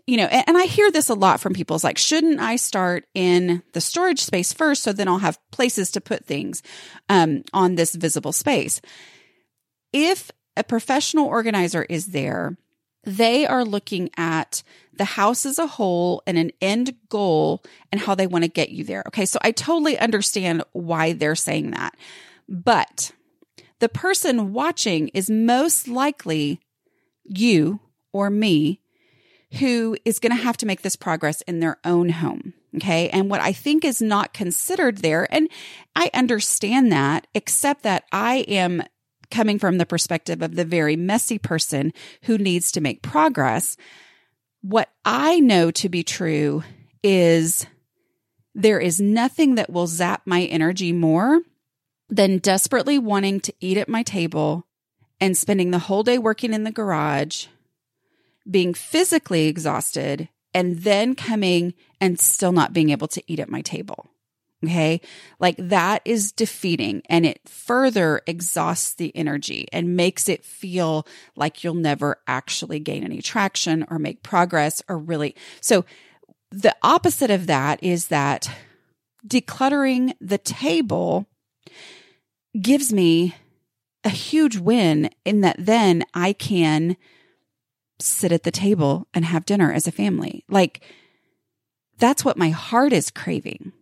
you 0.07 0.17
know, 0.17 0.25
and, 0.25 0.59
I 0.59 0.65
hear 0.65 0.91
this 0.91 1.09
a 1.09 1.15
lot 1.15 1.41
from 1.41 1.55
people. 1.55 1.77
It's 1.77 1.85
like, 1.85 1.99
shouldn't 1.99 2.41
I 2.41 2.57
start 2.57 3.07
in 3.15 3.63
the 3.73 3.81
storage 3.81 4.21
space 4.21 4.53
first 4.53 4.83
so 4.83 4.93
then 4.93 5.07
I'll 5.07 5.19
have 5.19 5.39
places 5.53 5.93
to 5.93 6.01
put 6.01 6.25
things 6.25 6.63
um, 7.09 7.45
on 7.53 7.77
this 7.77 7.95
visible 7.95 8.33
space? 8.33 8.81
if 9.93 10.31
a 10.57 10.65
professional 10.65 11.27
organizer 11.27 11.83
is 11.85 12.07
there, 12.07 12.57
they 13.05 13.47
are 13.47 13.65
looking 13.65 14.11
at 14.17 14.63
the 14.93 15.05
house 15.05 15.45
as 15.47 15.59
a 15.59 15.67
whole 15.67 16.23
and 16.27 16.39
an 16.39 16.53
end 16.61 16.95
goal 17.09 17.63
and 17.91 18.01
how 18.01 18.15
they 18.15 18.27
want 18.27 18.45
to 18.45 18.51
get 18.51 18.71
you 18.71 18.85
there. 18.85 19.03
Okay. 19.09 19.27
So 19.27 19.39
I 19.43 19.51
totally 19.51 19.99
understand 19.99 20.63
why 20.73 21.13
they're 21.13 21.35
saying 21.35 21.73
that. 21.73 21.97
But 22.49 23.13
the 23.81 23.89
person 23.89 24.53
watching 24.53 25.09
is 25.09 25.31
most 25.31 25.89
likely 25.89 26.61
you 27.25 27.81
or 28.13 28.31
me 28.31 28.81
who 29.59 29.97
is 30.05 30.19
going 30.19 30.35
to 30.37 30.43
have 30.43 30.57
to 30.59 30.67
make 30.67 30.83
this 30.83 30.97
progress 30.97 31.43
in 31.43 31.61
their 31.61 31.79
own 31.85 32.09
home. 32.09 32.55
Okay. 32.77 33.11
And 33.11 33.29
what 33.29 33.41
I 33.41 33.53
think 33.53 33.85
is 33.85 34.01
not 34.01 34.33
considered 34.33 34.99
there, 34.99 35.27
and 35.33 35.49
I 35.95 36.11
understand 36.15 36.91
that, 36.93 37.27
except 37.35 37.83
that 37.83 38.05
I 38.13 38.37
am 38.49 38.83
coming 39.31 39.59
from 39.59 39.79
the 39.79 39.87
perspective 39.87 40.43
of 40.43 40.55
the 40.55 40.65
very 40.65 40.97
messy 40.97 41.39
person 41.39 41.93
who 42.23 42.39
needs 42.39 42.73
to 42.73 42.81
make 42.81 43.03
progress. 43.03 43.77
What 44.61 44.91
I 45.05 45.41
know 45.41 45.71
to 45.73 45.89
be 45.89 46.03
true 46.03 46.63
is 47.03 47.67
there 48.55 48.79
is 48.79 49.01
nothing 49.01 49.57
that 49.57 49.71
will 49.71 49.87
zap 49.87 50.23
my 50.27 50.43
energy 50.43 50.93
more 50.93 51.41
than 52.09 52.39
desperately 52.39 52.99
wanting 52.99 53.41
to 53.41 53.55
eat 53.61 53.79
at 53.79 53.89
my 53.89 54.03
table 54.03 54.67
and 55.21 55.37
spending 55.37 55.71
the 55.71 55.79
whole 55.79 56.03
day 56.03 56.19
working 56.19 56.53
in 56.53 56.65
the 56.65 56.71
garage, 56.71 57.47
being 58.51 58.75
physically 58.75 59.47
exhausted, 59.47 60.29
and 60.55 60.81
then 60.81 61.15
coming 61.15 61.75
and 62.01 62.19
still 62.19 62.53
not 62.53 62.73
being 62.73 62.91
able 62.91 63.09
to 63.09 63.23
eat 63.27 63.41
at 63.41 63.49
my 63.49 63.63
table. 63.63 64.11
Okay. 64.65 65.01
Like 65.41 65.57
that 65.59 66.03
is 66.05 66.31
defeating 66.31 67.03
and 67.09 67.27
it 67.27 67.41
further 67.49 68.21
exhausts 68.29 68.95
the 68.95 69.15
energy 69.17 69.67
and 69.73 69.97
makes 69.97 70.29
it 70.29 70.45
feel 70.45 71.05
like 71.35 71.65
you'll 71.65 71.75
never 71.75 72.19
actually 72.29 72.79
gain 72.79 73.03
any 73.03 73.21
traction 73.21 73.85
or 73.91 73.99
make 73.99 74.23
progress 74.23 74.81
or 74.89 74.99
really. 74.99 75.35
So 75.61 75.85
the 76.53 76.77
opposite 76.83 77.31
of 77.31 77.49
that 77.49 77.83
is 77.83 78.07
that 78.09 78.49
decluttering 79.27 80.13
the 80.21 80.39
table 80.39 81.27
gives 82.61 82.93
me 82.93 83.35
a 84.05 84.11
huge 84.11 84.59
win 84.59 85.11
in 85.25 85.41
that 85.41 85.57
then 85.59 86.05
I 86.15 86.33
can 86.33 86.97
sit 88.03 88.33
at 88.33 88.43
the 88.43 88.51
table 88.51 89.07
and 89.15 89.25
have 89.25 89.45
dinner 89.45 89.73
as 89.73 89.87
a 89.87 89.93
family. 89.93 90.45
Like 90.49 90.83
that's 91.99 92.25
what 92.25 92.37
my 92.37 92.51
heart 92.51 92.93
is 92.93 93.11
craving. 93.11 93.73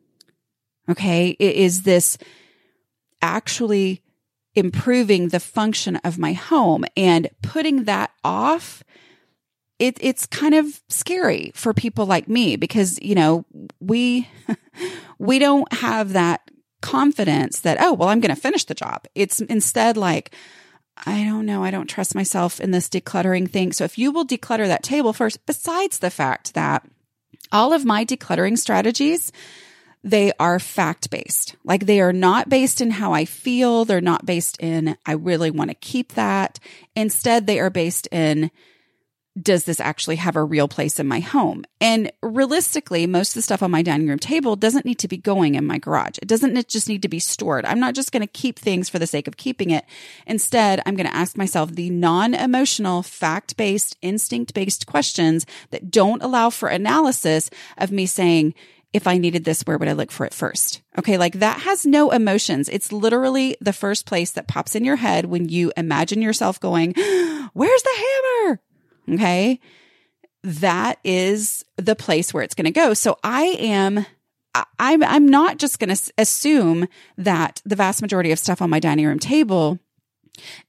Okay. 0.88 1.36
Is 1.38 1.82
this 1.82 2.18
actually 3.22 4.02
improving 4.54 5.28
the 5.28 5.40
function 5.40 5.96
of 5.96 6.18
my 6.18 6.32
home 6.32 6.84
and 6.96 7.28
putting 7.42 7.84
that 7.84 8.10
off? 8.24 8.82
It, 9.78 9.96
it's 10.00 10.26
kind 10.26 10.54
of 10.54 10.82
scary 10.88 11.52
for 11.54 11.72
people 11.72 12.04
like 12.04 12.28
me 12.28 12.56
because, 12.56 12.98
you 13.00 13.14
know, 13.14 13.46
we, 13.80 14.28
we 15.18 15.38
don't 15.38 15.72
have 15.72 16.12
that 16.12 16.42
confidence 16.82 17.60
that, 17.60 17.78
oh, 17.80 17.94
well, 17.94 18.08
I'm 18.08 18.20
going 18.20 18.34
to 18.34 18.40
finish 18.40 18.64
the 18.64 18.74
job. 18.74 19.06
It's 19.14 19.40
instead 19.40 19.96
like, 19.96 20.34
I 21.06 21.24
don't 21.24 21.46
know. 21.46 21.64
I 21.64 21.70
don't 21.70 21.88
trust 21.88 22.14
myself 22.14 22.60
in 22.60 22.70
this 22.70 22.88
decluttering 22.88 23.50
thing. 23.50 23.72
So 23.72 23.84
if 23.84 23.98
you 23.98 24.12
will 24.12 24.26
declutter 24.26 24.66
that 24.66 24.82
table 24.82 25.12
first, 25.12 25.44
besides 25.46 25.98
the 25.98 26.10
fact 26.10 26.54
that 26.54 26.86
all 27.52 27.72
of 27.72 27.84
my 27.84 28.04
decluttering 28.04 28.58
strategies 28.58 29.32
they 30.02 30.32
are 30.40 30.58
fact 30.58 31.10
based. 31.10 31.56
Like 31.64 31.86
they 31.86 32.00
are 32.00 32.12
not 32.12 32.48
based 32.48 32.80
in 32.80 32.90
how 32.90 33.12
I 33.12 33.24
feel. 33.24 33.84
They're 33.84 34.00
not 34.00 34.24
based 34.24 34.56
in, 34.60 34.96
I 35.04 35.12
really 35.12 35.50
want 35.50 35.70
to 35.70 35.74
keep 35.74 36.14
that. 36.14 36.58
Instead, 36.96 37.46
they 37.46 37.60
are 37.60 37.70
based 37.70 38.08
in, 38.10 38.50
does 39.40 39.64
this 39.64 39.80
actually 39.80 40.16
have 40.16 40.36
a 40.36 40.42
real 40.42 40.68
place 40.68 40.98
in 40.98 41.06
my 41.06 41.20
home? 41.20 41.64
And 41.80 42.10
realistically, 42.22 43.06
most 43.06 43.30
of 43.30 43.34
the 43.34 43.42
stuff 43.42 43.62
on 43.62 43.70
my 43.70 43.82
dining 43.82 44.08
room 44.08 44.18
table 44.18 44.56
doesn't 44.56 44.84
need 44.84 44.98
to 44.98 45.08
be 45.08 45.16
going 45.16 45.54
in 45.54 45.66
my 45.66 45.78
garage. 45.78 46.18
It 46.20 46.28
doesn't 46.28 46.68
just 46.68 46.88
need 46.88 47.02
to 47.02 47.08
be 47.08 47.20
stored. 47.20 47.64
I'm 47.64 47.80
not 47.80 47.94
just 47.94 48.12
going 48.12 48.22
to 48.22 48.26
keep 48.26 48.58
things 48.58 48.88
for 48.88 48.98
the 48.98 49.06
sake 49.06 49.28
of 49.28 49.36
keeping 49.36 49.70
it. 49.70 49.84
Instead, 50.26 50.82
I'm 50.84 50.96
going 50.96 51.08
to 51.08 51.14
ask 51.14 51.36
myself 51.36 51.70
the 51.70 51.90
non 51.90 52.34
emotional, 52.34 53.02
fact 53.02 53.56
based, 53.56 53.96
instinct 54.02 54.52
based 54.52 54.86
questions 54.86 55.46
that 55.70 55.90
don't 55.90 56.22
allow 56.22 56.50
for 56.50 56.68
analysis 56.68 57.50
of 57.78 57.92
me 57.92 58.06
saying, 58.06 58.54
if 58.92 59.06
I 59.06 59.18
needed 59.18 59.44
this, 59.44 59.62
where 59.62 59.78
would 59.78 59.88
I 59.88 59.92
look 59.92 60.10
for 60.10 60.26
it 60.26 60.34
first? 60.34 60.82
Okay. 60.98 61.16
Like 61.16 61.34
that 61.34 61.60
has 61.60 61.86
no 61.86 62.10
emotions. 62.10 62.68
It's 62.68 62.90
literally 62.90 63.56
the 63.60 63.72
first 63.72 64.04
place 64.04 64.32
that 64.32 64.48
pops 64.48 64.74
in 64.74 64.84
your 64.84 64.96
head 64.96 65.26
when 65.26 65.48
you 65.48 65.72
imagine 65.76 66.20
yourself 66.20 66.58
going, 66.58 66.94
where's 67.52 67.82
the 67.82 67.96
hammer? 67.96 68.60
Okay. 69.10 69.60
That 70.42 70.98
is 71.04 71.64
the 71.76 71.96
place 71.96 72.32
where 72.32 72.42
it's 72.42 72.54
going 72.54 72.64
to 72.64 72.70
go. 72.70 72.94
So 72.94 73.18
I 73.22 73.42
am, 73.58 74.06
I'm, 74.78 75.02
I'm 75.02 75.28
not 75.28 75.58
just 75.58 75.78
going 75.78 75.94
to 75.94 76.12
assume 76.16 76.88
that 77.18 77.60
the 77.64 77.76
vast 77.76 78.00
majority 78.00 78.32
of 78.32 78.38
stuff 78.38 78.62
on 78.62 78.70
my 78.70 78.80
dining 78.80 79.06
room 79.06 79.18
table 79.18 79.78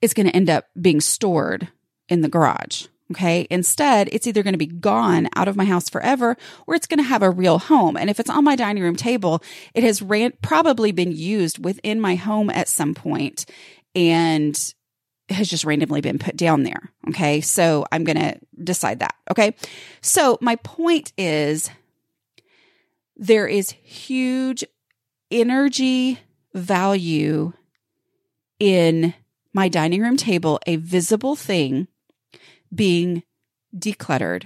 is 0.01 0.13
going 0.13 0.27
to 0.27 0.35
end 0.35 0.49
up 0.49 0.65
being 0.79 0.99
stored 0.99 1.69
in 2.09 2.21
the 2.21 2.27
garage. 2.27 2.87
Okay. 3.11 3.45
Instead, 3.49 4.07
it's 4.11 4.25
either 4.25 4.43
going 4.43 4.53
to 4.53 4.57
be 4.57 4.65
gone 4.65 5.27
out 5.35 5.49
of 5.49 5.57
my 5.57 5.65
house 5.65 5.89
forever 5.89 6.37
or 6.65 6.75
it's 6.75 6.87
going 6.87 6.97
to 6.97 7.03
have 7.03 7.21
a 7.21 7.29
real 7.29 7.59
home. 7.59 7.97
And 7.97 8.09
if 8.09 8.19
it's 8.21 8.29
on 8.29 8.45
my 8.45 8.55
dining 8.55 8.83
room 8.83 8.95
table, 8.95 9.43
it 9.73 9.83
has 9.83 10.01
ran- 10.01 10.33
probably 10.41 10.93
been 10.93 11.11
used 11.11 11.63
within 11.63 11.99
my 11.99 12.15
home 12.15 12.49
at 12.49 12.69
some 12.69 12.93
point 12.93 13.45
and 13.95 14.73
has 15.31 15.49
just 15.49 15.65
randomly 15.65 16.01
been 16.01 16.19
put 16.19 16.35
down 16.35 16.63
there. 16.63 16.91
Okay. 17.09 17.41
So 17.41 17.85
I'm 17.91 18.03
going 18.03 18.17
to 18.17 18.39
decide 18.63 18.99
that. 18.99 19.15
Okay. 19.29 19.55
So 20.01 20.37
my 20.41 20.55
point 20.57 21.13
is 21.17 21.69
there 23.15 23.47
is 23.47 23.71
huge 23.83 24.63
energy 25.29 26.19
value 26.53 27.53
in 28.59 29.13
my 29.53 29.67
dining 29.67 30.01
room 30.01 30.17
table, 30.17 30.59
a 30.65 30.77
visible 30.77 31.35
thing 31.35 31.87
being 32.73 33.23
decluttered. 33.75 34.45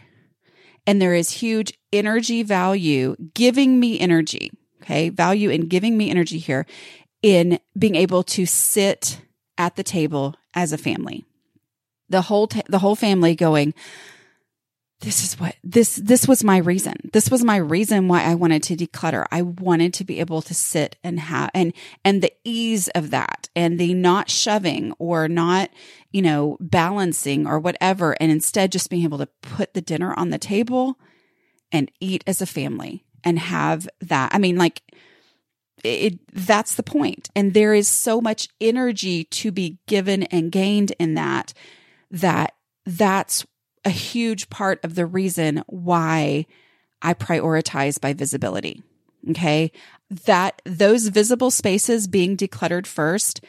And 0.88 1.02
there 1.02 1.16
is 1.16 1.32
huge 1.32 1.74
energy 1.92 2.44
value 2.44 3.16
giving 3.34 3.80
me 3.80 4.00
energy. 4.00 4.52
Okay. 4.82 5.10
Value 5.10 5.50
in 5.50 5.68
giving 5.68 5.98
me 5.98 6.10
energy 6.10 6.38
here 6.38 6.66
in 7.22 7.60
being 7.78 7.96
able 7.96 8.22
to 8.22 8.46
sit 8.46 9.20
at 9.58 9.76
the 9.76 9.84
table 9.84 10.36
as 10.56 10.74
a 10.74 10.78
family. 10.78 11.26
The 12.10 12.24
whole, 12.24 12.48
ta- 12.48 12.62
the 12.68 12.80
whole 12.80 12.96
family 12.96 13.36
going, 13.36 13.74
this 15.02 15.24
is 15.24 15.40
what 15.40 15.56
this 15.64 15.98
this 15.98 16.28
was 16.28 16.44
my 16.44 16.58
reason. 16.58 16.96
This 17.12 17.30
was 17.30 17.44
my 17.44 17.58
reason 17.58 18.08
why 18.08 18.24
i 18.24 18.34
wanted 18.34 18.64
to 18.64 18.76
declutter. 18.76 19.26
I 19.32 19.42
wanted 19.42 19.94
to 19.96 20.06
be 20.06 20.20
able 20.20 20.42
to 20.44 20.54
sit 20.54 20.96
and 21.04 21.20
have 21.20 21.52
and 21.54 21.74
and 22.04 22.22
the 22.22 22.32
ease 22.44 22.88
of 22.90 23.12
that 23.12 23.50
and 23.56 23.78
the 23.78 23.94
not 23.94 24.30
shoving 24.30 24.94
or 24.98 25.28
not 25.28 25.70
you 26.12 26.22
know 26.22 26.58
balancing 26.62 27.46
or 27.46 27.60
whatever 27.60 28.16
and 28.22 28.32
instead 28.32 28.72
just 28.72 28.90
being 28.90 29.04
able 29.04 29.18
to 29.18 29.28
put 29.42 29.74
the 29.74 29.82
dinner 29.82 30.14
on 30.18 30.30
the 30.30 30.40
table 30.40 30.98
and 31.72 31.92
eat 32.00 32.24
as 32.26 32.42
a 32.42 32.46
family 32.46 33.04
and 33.24 33.38
have 33.38 33.88
that. 34.02 34.34
I 34.34 34.38
mean 34.38 34.56
like 34.56 34.82
it, 35.86 36.20
that's 36.34 36.76
the 36.76 36.84
point 36.84 37.30
and 37.36 37.54
there 37.54 37.74
is 37.74 37.88
so 37.88 38.20
much 38.20 38.50
energy 38.60 39.24
to 39.26 39.52
be 39.52 39.78
given 39.88 40.24
and 40.24 40.52
gained 40.52 40.92
in 41.00 41.14
that 41.14 41.54
that 42.12 42.54
that's 42.86 43.46
a 43.84 43.90
huge 43.90 44.50
part 44.50 44.84
of 44.84 44.96
the 44.96 45.06
reason 45.06 45.64
why 45.68 46.46
I 47.02 47.14
prioritize 47.14 48.02
by 48.02 48.14
visibility. 48.14 48.82
Okay. 49.30 49.72
That 50.26 50.62
those 50.66 51.08
visible 51.08 51.52
spaces 51.52 52.08
being 52.08 52.36
decluttered 52.36 52.88
first, 52.88 53.44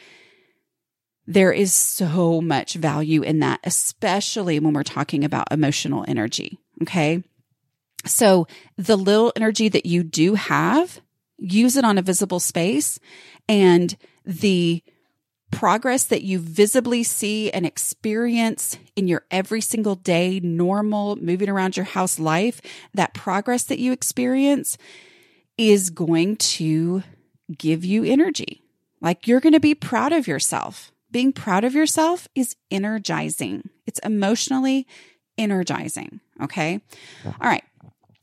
there 1.25 1.51
is 1.51 1.73
so 1.73 2.39
much 2.39 2.75
value 2.75 3.21
in 3.21 3.39
that, 3.39 3.59
especially 3.63 4.59
when 4.59 4.73
we're 4.73 4.83
talking 4.83 5.23
about 5.23 5.51
emotional 5.51 6.05
energy. 6.07 6.59
Okay. 6.83 7.23
So 8.05 8.47
the 8.77 8.95
little 8.95 9.33
energy 9.35 9.69
that 9.69 9.85
you 9.85 10.03
do 10.03 10.35
have, 10.35 11.01
use 11.37 11.77
it 11.77 11.85
on 11.85 11.97
a 11.97 12.01
visible 12.01 12.39
space 12.39 12.99
and 13.47 13.95
the 14.25 14.83
progress 15.51 16.03
that 16.05 16.23
you 16.23 16.39
visibly 16.39 17.03
see 17.03 17.49
and 17.51 17.65
experience 17.65 18.77
in 18.95 19.07
your 19.07 19.23
every 19.31 19.61
single 19.61 19.95
day, 19.95 20.39
normal 20.41 21.15
moving 21.15 21.49
around 21.49 21.77
your 21.77 21.85
house 21.85 22.19
life, 22.19 22.61
that 22.93 23.13
progress 23.13 23.63
that 23.63 23.79
you 23.79 23.91
experience 23.91 24.77
is 25.57 25.89
going 25.89 26.35
to 26.37 27.03
give 27.57 27.85
you 27.85 28.03
energy. 28.03 28.61
Like 28.99 29.27
you're 29.27 29.39
going 29.39 29.53
to 29.53 29.59
be 29.59 29.75
proud 29.75 30.11
of 30.11 30.27
yourself. 30.27 30.91
Being 31.11 31.31
proud 31.31 31.63
of 31.63 31.73
yourself 31.73 32.27
is 32.35 32.55
energizing. 32.69 33.69
It's 33.85 33.99
emotionally 33.99 34.85
energizing. 35.37 36.19
Okay. 36.41 36.81
All 37.25 37.33
right. 37.41 37.63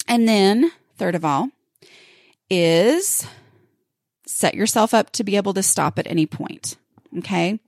And 0.07 0.29
then, 0.29 0.71
third 0.97 1.15
of 1.15 1.25
all, 1.25 1.49
is 2.51 3.27
set 4.27 4.55
yourself 4.55 4.95
up 4.95 5.11
to 5.11 5.25
be 5.25 5.37
able 5.37 5.55
to 5.55 5.63
stop 5.63 5.99
at 5.99 6.07
any 6.07 6.27
point. 6.27 6.77
Okay. 7.19 7.61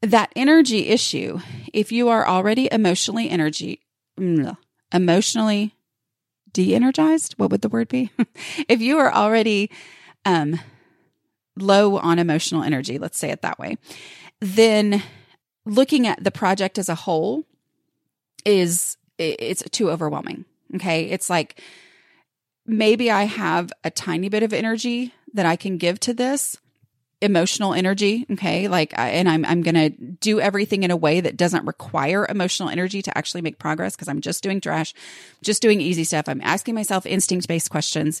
That 0.00 0.32
energy 0.34 0.88
issue, 0.88 1.38
if 1.72 1.92
you 1.92 2.08
are 2.08 2.26
already 2.26 2.68
emotionally 2.72 3.30
energy, 3.30 3.80
emotionally 4.92 5.76
de-energized, 6.52 7.34
what 7.38 7.50
would 7.50 7.62
the 7.62 7.68
word 7.68 7.88
be? 7.88 8.10
if 8.68 8.80
you 8.80 8.98
are 8.98 9.12
already 9.12 9.70
um, 10.24 10.58
low 11.56 11.98
on 11.98 12.18
emotional 12.18 12.62
energy, 12.62 12.98
let's 12.98 13.18
say 13.18 13.30
it 13.30 13.42
that 13.42 13.58
way, 13.58 13.76
then 14.40 15.02
looking 15.64 16.06
at 16.06 16.22
the 16.22 16.32
project 16.32 16.78
as 16.78 16.88
a 16.88 16.94
whole 16.94 17.44
is 18.44 18.96
it's 19.18 19.62
too 19.70 19.90
overwhelming. 19.90 20.44
Okay. 20.74 21.04
It's 21.04 21.30
like 21.30 21.60
maybe 22.66 23.10
I 23.10 23.24
have 23.24 23.72
a 23.84 23.90
tiny 23.90 24.28
bit 24.28 24.42
of 24.42 24.52
energy 24.52 25.12
that 25.34 25.46
I 25.46 25.56
can 25.56 25.78
give 25.78 25.98
to 26.00 26.14
this, 26.14 26.56
emotional 27.20 27.72
energy. 27.72 28.26
Okay. 28.32 28.68
Like, 28.68 28.92
and 28.96 29.28
I'm, 29.28 29.44
I'm 29.44 29.62
going 29.62 29.74
to 29.74 29.90
do 29.90 30.40
everything 30.40 30.82
in 30.82 30.90
a 30.90 30.96
way 30.96 31.20
that 31.20 31.36
doesn't 31.36 31.64
require 31.66 32.26
emotional 32.28 32.68
energy 32.68 33.00
to 33.02 33.16
actually 33.16 33.42
make 33.42 33.58
progress 33.58 33.94
because 33.94 34.08
I'm 34.08 34.20
just 34.20 34.42
doing 34.42 34.60
trash, 34.60 34.92
just 35.42 35.62
doing 35.62 35.80
easy 35.80 36.04
stuff. 36.04 36.28
I'm 36.28 36.40
asking 36.42 36.74
myself 36.74 37.06
instinct 37.06 37.48
based 37.48 37.70
questions. 37.70 38.20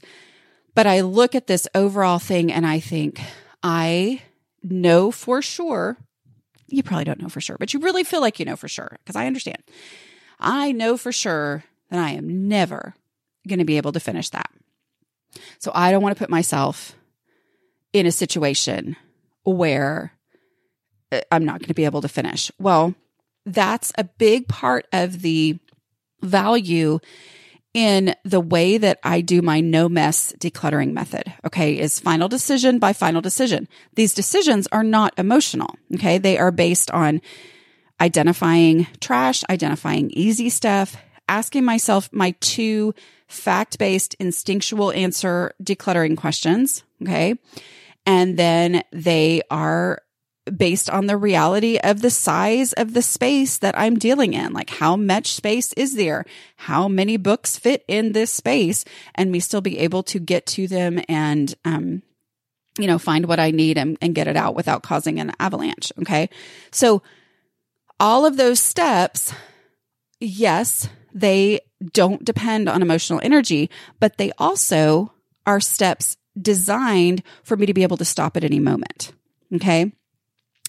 But 0.74 0.86
I 0.86 1.00
look 1.00 1.34
at 1.34 1.48
this 1.48 1.66
overall 1.74 2.18
thing 2.18 2.50
and 2.50 2.66
I 2.66 2.80
think, 2.80 3.20
I 3.62 4.22
know 4.62 5.10
for 5.10 5.42
sure. 5.42 5.98
You 6.68 6.82
probably 6.82 7.04
don't 7.04 7.20
know 7.20 7.28
for 7.28 7.40
sure, 7.40 7.56
but 7.58 7.74
you 7.74 7.80
really 7.80 8.04
feel 8.04 8.22
like 8.22 8.38
you 8.38 8.46
know 8.46 8.56
for 8.56 8.68
sure 8.68 8.96
because 8.98 9.16
I 9.16 9.26
understand. 9.26 9.62
I 10.40 10.72
know 10.72 10.96
for 10.96 11.12
sure 11.12 11.64
that 11.90 11.98
I 11.98 12.10
am 12.12 12.48
never 12.48 12.94
going 13.46 13.58
to 13.58 13.64
be 13.64 13.76
able 13.76 13.92
to 13.92 14.00
finish 14.00 14.30
that. 14.30 14.50
So 15.58 15.70
I 15.74 15.90
don't 15.90 16.02
want 16.02 16.16
to 16.16 16.18
put 16.18 16.30
myself 16.30 16.94
in 17.92 18.06
a 18.06 18.12
situation 18.12 18.96
where 19.44 20.12
uh, 21.10 21.20
I'm 21.30 21.44
not 21.44 21.60
going 21.60 21.68
to 21.68 21.74
be 21.74 21.84
able 21.84 22.02
to 22.02 22.08
finish. 22.08 22.50
Well, 22.58 22.94
that's 23.44 23.92
a 23.98 24.04
big 24.04 24.48
part 24.48 24.86
of 24.92 25.22
the 25.22 25.58
value 26.22 27.00
in 27.74 28.14
the 28.24 28.40
way 28.40 28.76
that 28.76 28.98
I 29.02 29.22
do 29.22 29.40
my 29.40 29.60
no 29.60 29.88
mess 29.88 30.32
decluttering 30.38 30.92
method. 30.92 31.32
Okay. 31.46 31.78
Is 31.78 31.98
final 31.98 32.28
decision 32.28 32.78
by 32.78 32.92
final 32.92 33.20
decision. 33.20 33.66
These 33.94 34.14
decisions 34.14 34.68
are 34.72 34.84
not 34.84 35.14
emotional. 35.16 35.74
Okay. 35.94 36.18
They 36.18 36.38
are 36.38 36.50
based 36.50 36.90
on 36.90 37.22
identifying 38.00 38.86
trash, 39.00 39.42
identifying 39.48 40.10
easy 40.10 40.50
stuff, 40.50 40.96
asking 41.28 41.64
myself 41.64 42.10
my 42.12 42.34
two 42.40 42.94
fact 43.32 43.78
based 43.78 44.14
instinctual 44.14 44.92
answer 44.92 45.54
decluttering 45.62 46.16
questions. 46.16 46.84
Okay. 47.00 47.34
And 48.06 48.38
then 48.38 48.82
they 48.92 49.42
are 49.50 50.02
based 50.56 50.90
on 50.90 51.06
the 51.06 51.16
reality 51.16 51.78
of 51.78 52.02
the 52.02 52.10
size 52.10 52.72
of 52.72 52.94
the 52.94 53.02
space 53.02 53.58
that 53.58 53.78
I'm 53.78 53.98
dealing 53.98 54.32
in. 54.32 54.52
Like 54.52 54.70
how 54.70 54.96
much 54.96 55.34
space 55.34 55.72
is 55.74 55.94
there? 55.94 56.24
How 56.56 56.88
many 56.88 57.16
books 57.16 57.58
fit 57.58 57.84
in 57.86 58.12
this 58.12 58.30
space? 58.30 58.84
And 59.14 59.30
me 59.30 59.40
still 59.40 59.60
be 59.60 59.78
able 59.78 60.02
to 60.04 60.18
get 60.18 60.46
to 60.46 60.66
them 60.66 61.00
and, 61.08 61.54
um, 61.64 62.02
you 62.78 62.86
know, 62.86 62.98
find 62.98 63.26
what 63.26 63.38
I 63.38 63.52
need 63.52 63.78
and, 63.78 63.96
and 64.02 64.14
get 64.14 64.26
it 64.26 64.36
out 64.36 64.56
without 64.56 64.82
causing 64.82 65.20
an 65.20 65.32
avalanche. 65.38 65.92
Okay. 66.00 66.28
So 66.72 67.02
all 68.00 68.26
of 68.26 68.36
those 68.36 68.58
steps, 68.58 69.32
yes, 70.18 70.88
they 71.14 71.60
don't 71.82 72.24
depend 72.24 72.68
on 72.68 72.82
emotional 72.82 73.20
energy, 73.22 73.70
but 74.00 74.16
they 74.18 74.32
also 74.38 75.12
are 75.46 75.60
steps 75.60 76.16
designed 76.40 77.22
for 77.42 77.56
me 77.56 77.66
to 77.66 77.74
be 77.74 77.82
able 77.82 77.96
to 77.96 78.04
stop 78.04 78.36
at 78.36 78.44
any 78.44 78.58
moment. 78.58 79.12
Okay. 79.54 79.92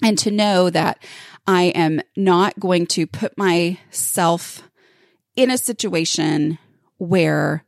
And 0.02 0.17
to 0.19 0.32
know 0.32 0.69
that 0.69 1.02
I 1.47 1.63
am 1.63 2.02
not 2.17 2.60
going 2.60 2.88
to 2.88 3.08
put 3.08 3.38
myself 3.38 4.63
in 5.36 5.49
a 5.49 5.58
situation 5.58 6.58
where 6.97 7.63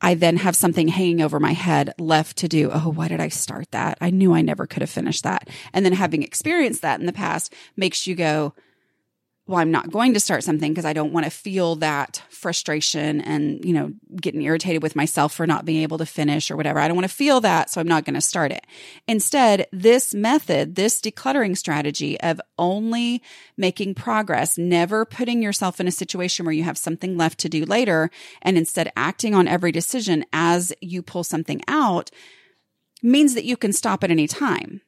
I 0.00 0.14
then 0.14 0.36
have 0.36 0.54
something 0.54 0.88
hanging 0.88 1.22
over 1.22 1.40
my 1.40 1.52
head 1.52 1.94
left 1.98 2.36
to 2.38 2.48
do. 2.48 2.70
Oh, 2.72 2.92
why 2.92 3.08
did 3.08 3.20
I 3.20 3.28
start 3.28 3.70
that? 3.70 3.96
I 4.00 4.10
knew 4.10 4.34
I 4.34 4.42
never 4.42 4.66
could 4.66 4.82
have 4.82 4.90
finished 4.90 5.24
that. 5.24 5.48
And 5.72 5.84
then 5.84 5.94
having 5.94 6.22
experienced 6.22 6.82
that 6.82 7.00
in 7.00 7.06
the 7.06 7.12
past 7.12 7.54
makes 7.76 8.06
you 8.06 8.14
go, 8.14 8.54
well, 9.46 9.58
I'm 9.58 9.70
not 9.70 9.90
going 9.90 10.14
to 10.14 10.20
start 10.20 10.42
something 10.42 10.72
because 10.72 10.86
I 10.86 10.94
don't 10.94 11.12
want 11.12 11.24
to 11.24 11.30
feel 11.30 11.76
that 11.76 12.22
frustration 12.30 13.20
and, 13.20 13.62
you 13.62 13.74
know, 13.74 13.92
getting 14.16 14.40
irritated 14.40 14.82
with 14.82 14.96
myself 14.96 15.34
for 15.34 15.46
not 15.46 15.66
being 15.66 15.82
able 15.82 15.98
to 15.98 16.06
finish 16.06 16.50
or 16.50 16.56
whatever. 16.56 16.78
I 16.78 16.88
don't 16.88 16.96
want 16.96 17.08
to 17.08 17.14
feel 17.14 17.42
that. 17.42 17.68
So 17.68 17.78
I'm 17.78 17.86
not 17.86 18.06
going 18.06 18.14
to 18.14 18.22
start 18.22 18.52
it. 18.52 18.64
Instead, 19.06 19.66
this 19.70 20.14
method, 20.14 20.76
this 20.76 20.98
decluttering 20.98 21.58
strategy 21.58 22.18
of 22.20 22.40
only 22.58 23.22
making 23.58 23.94
progress, 23.94 24.56
never 24.56 25.04
putting 25.04 25.42
yourself 25.42 25.78
in 25.78 25.86
a 25.86 25.92
situation 25.92 26.46
where 26.46 26.54
you 26.54 26.64
have 26.64 26.78
something 26.78 27.18
left 27.18 27.38
to 27.40 27.50
do 27.50 27.66
later 27.66 28.10
and 28.40 28.56
instead 28.56 28.90
acting 28.96 29.34
on 29.34 29.46
every 29.46 29.72
decision 29.72 30.24
as 30.32 30.72
you 30.80 31.02
pull 31.02 31.22
something 31.22 31.60
out 31.68 32.10
means 33.02 33.34
that 33.34 33.44
you 33.44 33.58
can 33.58 33.74
stop 33.74 34.02
at 34.02 34.10
any 34.10 34.26
time 34.26 34.80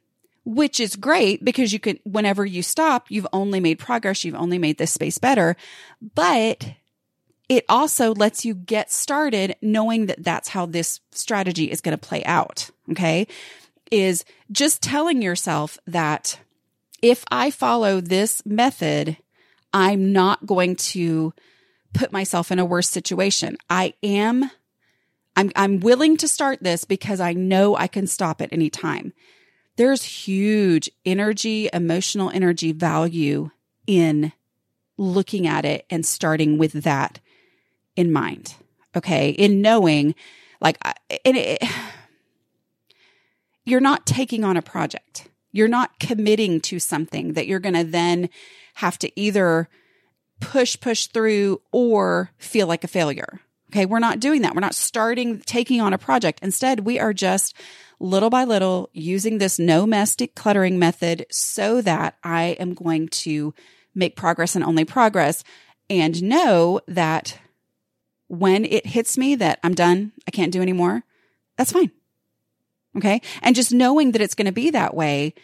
which 0.46 0.78
is 0.78 0.94
great 0.94 1.44
because 1.44 1.72
you 1.72 1.80
can, 1.80 1.98
whenever 2.04 2.46
you 2.46 2.62
stop, 2.62 3.10
you've 3.10 3.26
only 3.32 3.58
made 3.58 3.80
progress. 3.80 4.24
You've 4.24 4.36
only 4.36 4.58
made 4.58 4.78
this 4.78 4.92
space 4.92 5.18
better, 5.18 5.56
but 6.14 6.74
it 7.48 7.64
also 7.68 8.14
lets 8.14 8.44
you 8.44 8.54
get 8.54 8.90
started 8.90 9.56
knowing 9.60 10.06
that 10.06 10.22
that's 10.22 10.48
how 10.48 10.64
this 10.64 11.00
strategy 11.10 11.70
is 11.70 11.80
going 11.80 11.98
to 11.98 12.08
play 12.08 12.24
out. 12.24 12.70
Okay. 12.92 13.26
Is 13.90 14.24
just 14.50 14.82
telling 14.82 15.20
yourself 15.20 15.78
that 15.86 16.38
if 17.02 17.24
I 17.30 17.50
follow 17.50 18.00
this 18.00 18.44
method, 18.46 19.16
I'm 19.72 20.12
not 20.12 20.46
going 20.46 20.76
to 20.76 21.34
put 21.92 22.12
myself 22.12 22.52
in 22.52 22.60
a 22.60 22.64
worse 22.64 22.88
situation. 22.88 23.56
I 23.68 23.94
am 24.02 24.50
I'm 25.36 25.50
I'm 25.56 25.80
willing 25.80 26.16
to 26.18 26.28
start 26.28 26.62
this 26.62 26.84
because 26.84 27.20
I 27.20 27.32
know 27.32 27.76
I 27.76 27.88
can 27.88 28.06
stop 28.06 28.40
at 28.40 28.52
any 28.52 28.70
time 28.70 29.12
there's 29.76 30.02
huge 30.02 30.90
energy, 31.04 31.68
emotional 31.72 32.30
energy 32.30 32.72
value 32.72 33.50
in 33.86 34.32
looking 34.96 35.46
at 35.46 35.64
it 35.64 35.84
and 35.90 36.04
starting 36.04 36.58
with 36.58 36.72
that 36.72 37.20
in 37.94 38.10
mind. 38.10 38.54
Okay. 38.96 39.30
In 39.30 39.60
knowing, 39.60 40.14
like, 40.60 40.78
and 41.24 41.36
it, 41.36 41.62
you're 43.64 43.80
not 43.80 44.06
taking 44.06 44.44
on 44.44 44.56
a 44.56 44.62
project. 44.62 45.28
You're 45.52 45.68
not 45.68 45.98
committing 45.98 46.60
to 46.62 46.78
something 46.78 47.34
that 47.34 47.46
you're 47.46 47.60
going 47.60 47.74
to 47.74 47.84
then 47.84 48.28
have 48.74 48.98
to 48.98 49.20
either 49.20 49.68
push, 50.40 50.78
push 50.78 51.06
through 51.06 51.60
or 51.72 52.30
feel 52.38 52.66
like 52.66 52.84
a 52.84 52.88
failure. 52.88 53.40
Okay. 53.70 53.86
We're 53.86 53.98
not 53.98 54.20
doing 54.20 54.42
that. 54.42 54.54
We're 54.54 54.60
not 54.60 54.74
starting 54.74 55.40
taking 55.40 55.80
on 55.80 55.92
a 55.92 55.98
project. 55.98 56.40
Instead, 56.42 56.80
we 56.80 56.98
are 56.98 57.12
just 57.12 57.54
little 57.98 58.30
by 58.30 58.44
little 58.44 58.90
using 58.92 59.38
this 59.38 59.58
no 59.58 59.86
mess 59.86 60.14
decluttering 60.14 60.76
method 60.76 61.26
so 61.30 61.80
that 61.80 62.16
I 62.22 62.56
am 62.60 62.74
going 62.74 63.08
to 63.08 63.54
make 63.94 64.16
progress 64.16 64.54
and 64.54 64.64
only 64.64 64.84
progress 64.84 65.42
and 65.88 66.22
know 66.22 66.80
that 66.86 67.38
when 68.28 68.64
it 68.64 68.86
hits 68.86 69.16
me 69.16 69.34
that 69.36 69.58
I'm 69.62 69.74
done, 69.74 70.12
I 70.26 70.30
can't 70.30 70.52
do 70.52 70.60
anymore, 70.60 71.04
that's 71.56 71.72
fine. 71.72 71.90
Okay. 72.96 73.20
And 73.42 73.54
just 73.54 73.72
knowing 73.72 74.12
that 74.12 74.22
it's 74.22 74.34
going 74.34 74.46
to 74.46 74.52
be 74.52 74.70
that 74.70 74.94
way 74.94 75.34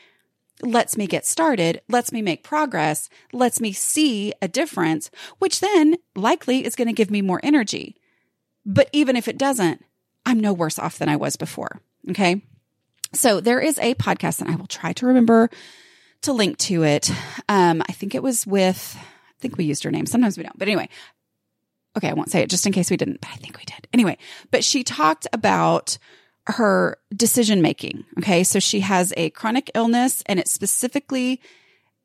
lets 0.63 0.97
me 0.97 1.07
get 1.07 1.27
started, 1.27 1.81
lets 1.89 2.13
me 2.13 2.23
make 2.23 2.45
progress, 2.45 3.09
lets 3.33 3.61
me 3.61 3.73
see 3.73 4.33
a 4.41 4.49
difference, 4.49 5.11
which 5.39 5.61
then 5.61 5.97
likely 6.15 6.65
is 6.65 6.77
going 6.77 6.89
to 6.89 6.95
give 6.95 7.11
me 7.11 7.23
more 7.23 7.41
energy. 7.43 7.97
But 8.65 8.89
even 8.93 9.17
if 9.17 9.29
it 9.29 9.39
doesn't, 9.39 9.85
I'm 10.25 10.41
no 10.41 10.53
worse 10.53 10.79
off 10.79 10.99
than 10.99 11.09
I 11.09 11.17
was 11.17 11.37
before. 11.37 11.81
Okay. 12.11 12.43
So 13.13 13.41
there 13.41 13.61
is 13.61 13.79
a 13.79 13.95
podcast 13.95 14.41
and 14.41 14.51
I 14.51 14.57
will 14.57 14.67
try 14.67 14.93
to 14.95 15.07
remember 15.07 15.51
to 16.23 16.33
link 16.33 16.59
to 16.59 16.85
it. 16.85 17.11
Um, 17.49 17.83
I 17.89 17.93
think 17.93 18.15
it 18.15 18.23
was 18.23 18.47
with, 18.47 18.97
I 18.99 19.41
think 19.41 19.59
we 19.59 19.65
used 19.65 19.83
her 19.85 19.91
name. 19.91 20.07
Sometimes 20.07 20.37
we 20.37 20.45
don't, 20.45 20.59
but 20.59 20.69
anyway. 20.69 20.89
Okay. 21.97 22.09
I 22.09 22.15
won't 22.15 22.31
say 22.31 22.43
it 22.43 22.51
just 22.51 22.67
in 22.67 22.73
case 22.73 22.91
we 22.91 22.97
didn't, 22.97 23.21
but 23.21 23.31
I 23.31 23.37
think 23.37 23.59
we 23.59 23.65
did. 23.65 23.87
Anyway, 23.93 24.17
but 24.51 24.65
she 24.65 24.85
talked 24.85 25.27
about 25.33 25.99
her 26.47 26.99
decision 27.15 27.61
making. 27.63 28.05
Okay. 28.19 28.45
So 28.45 28.61
she 28.61 28.81
has 28.81 29.13
a 29.17 29.31
chronic 29.31 29.71
illness 29.75 30.23
and 30.27 30.39
it 30.39 30.49
specifically 30.49 31.41